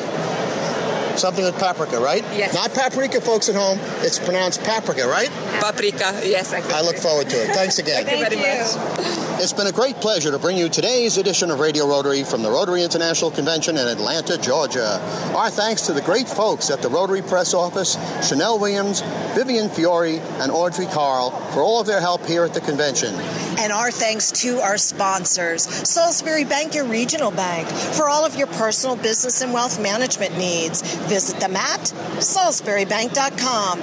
something 1.17 1.43
with 1.43 1.57
paprika, 1.59 1.99
right? 1.99 2.23
Yes. 2.33 2.53
Not 2.53 2.73
paprika, 2.73 3.21
folks 3.21 3.49
at 3.49 3.55
home. 3.55 3.79
It's 4.01 4.19
pronounced 4.19 4.63
paprika, 4.63 5.07
right? 5.07 5.29
Paprika, 5.59 6.21
yes. 6.23 6.53
Exactly. 6.53 6.73
I 6.73 6.81
look 6.81 6.97
forward 6.97 7.29
to 7.29 7.35
it. 7.43 7.53
Thanks 7.53 7.79
again. 7.79 8.05
Thank 8.05 8.31
you 8.31 8.39
very 8.39 8.63
much. 8.63 9.32
It's 9.37 9.51
been 9.51 9.67
a 9.67 9.71
great 9.71 9.95
pleasure 9.95 10.29
to 10.29 10.37
bring 10.37 10.57
you 10.57 10.69
today's 10.69 11.17
edition 11.17 11.49
of 11.49 11.59
Radio 11.59 11.87
Rotary 11.87 12.23
from 12.23 12.43
the 12.43 12.51
Rotary 12.51 12.83
International 12.83 13.31
Convention 13.31 13.77
in 13.77 13.87
Atlanta, 13.87 14.37
Georgia. 14.37 15.01
Our 15.35 15.49
thanks 15.49 15.81
to 15.87 15.93
the 15.93 16.01
great 16.01 16.29
folks 16.29 16.69
at 16.69 16.83
the 16.83 16.87
Rotary 16.87 17.23
Press 17.23 17.53
Office, 17.53 17.97
Chanel 18.25 18.57
Williams, 18.59 19.01
Vivian 19.33 19.67
Fiore, 19.69 20.19
and 20.39 20.49
Audrey 20.51 20.85
Carl 20.85 21.31
for 21.51 21.61
all 21.61 21.81
of 21.81 21.87
their 21.87 21.99
help 21.99 22.25
here 22.25 22.45
at 22.45 22.53
the 22.53 22.61
convention. 22.61 23.13
And 23.57 23.73
our 23.73 23.91
thanks 23.91 24.31
to 24.43 24.59
our 24.59 24.77
sponsors, 24.77 25.63
Salisbury 25.63 26.45
Bank, 26.45 26.75
your 26.75 26.85
regional 26.85 27.31
bank, 27.31 27.67
for 27.67 28.07
all 28.09 28.25
of 28.25 28.35
your 28.35 28.47
personal 28.47 28.95
business 28.95 29.41
and 29.41 29.51
wealth 29.51 29.81
management 29.81 30.37
needs. 30.37 30.83
Visit 31.07 31.39
them 31.39 31.55
at 31.55 31.79
salisburybank.com 31.79 33.79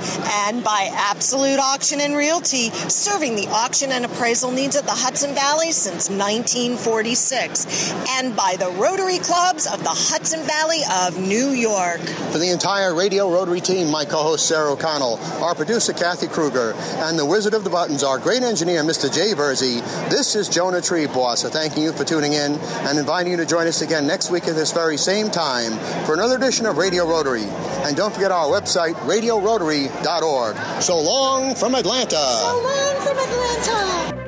and 0.46 0.64
by 0.64 0.88
Absolute 0.92 1.58
Auction 1.58 2.00
and 2.00 2.16
Realty, 2.16 2.70
serving 2.70 3.34
the 3.34 3.48
auction 3.48 3.90
and 3.90 4.04
appraisal 4.04 4.52
needs 4.52 4.76
at 4.76 4.84
the 4.84 4.92
Hudson 4.92 5.34
Valley 5.34 5.39
since 5.40 6.10
1946, 6.10 7.92
and 8.10 8.36
by 8.36 8.56
the 8.58 8.70
Rotary 8.72 9.18
Clubs 9.18 9.66
of 9.66 9.82
the 9.82 9.88
Hudson 9.90 10.40
Valley 10.42 10.80
of 11.02 11.18
New 11.18 11.50
York. 11.50 12.00
For 12.30 12.38
the 12.38 12.50
entire 12.50 12.94
Radio 12.94 13.30
Rotary 13.30 13.60
team, 13.60 13.90
my 13.90 14.04
co 14.04 14.22
host 14.22 14.46
Sarah 14.46 14.72
O'Connell, 14.72 15.16
our 15.42 15.54
producer 15.54 15.94
Kathy 15.94 16.26
Kruger, 16.26 16.74
and 16.76 17.18
the 17.18 17.24
Wizard 17.24 17.54
of 17.54 17.64
the 17.64 17.70
Buttons, 17.70 18.02
our 18.02 18.18
great 18.18 18.42
engineer 18.42 18.82
Mr. 18.82 19.12
Jay 19.12 19.32
Verzi, 19.32 19.80
this 20.10 20.36
is 20.36 20.48
Jonah 20.48 20.78
Triebwasser. 20.78 21.50
thanking 21.50 21.84
you 21.84 21.92
for 21.92 22.04
tuning 22.04 22.34
in 22.34 22.56
and 22.86 22.98
inviting 22.98 23.32
you 23.32 23.38
to 23.38 23.46
join 23.46 23.66
us 23.66 23.80
again 23.80 24.06
next 24.06 24.30
week 24.30 24.46
at 24.46 24.54
this 24.54 24.72
very 24.72 24.98
same 24.98 25.30
time 25.30 25.72
for 26.04 26.12
another 26.12 26.36
edition 26.36 26.66
of 26.66 26.76
Radio 26.76 27.08
Rotary. 27.08 27.44
And 27.84 27.96
don't 27.96 28.12
forget 28.12 28.30
our 28.30 28.46
website, 28.46 28.94
radiorotary.org. 29.08 30.82
So 30.82 31.00
long 31.00 31.54
from 31.54 31.74
Atlanta. 31.74 32.16
So 32.16 32.62
long 32.62 33.00
from 33.00 33.18
Atlanta. 33.18 34.19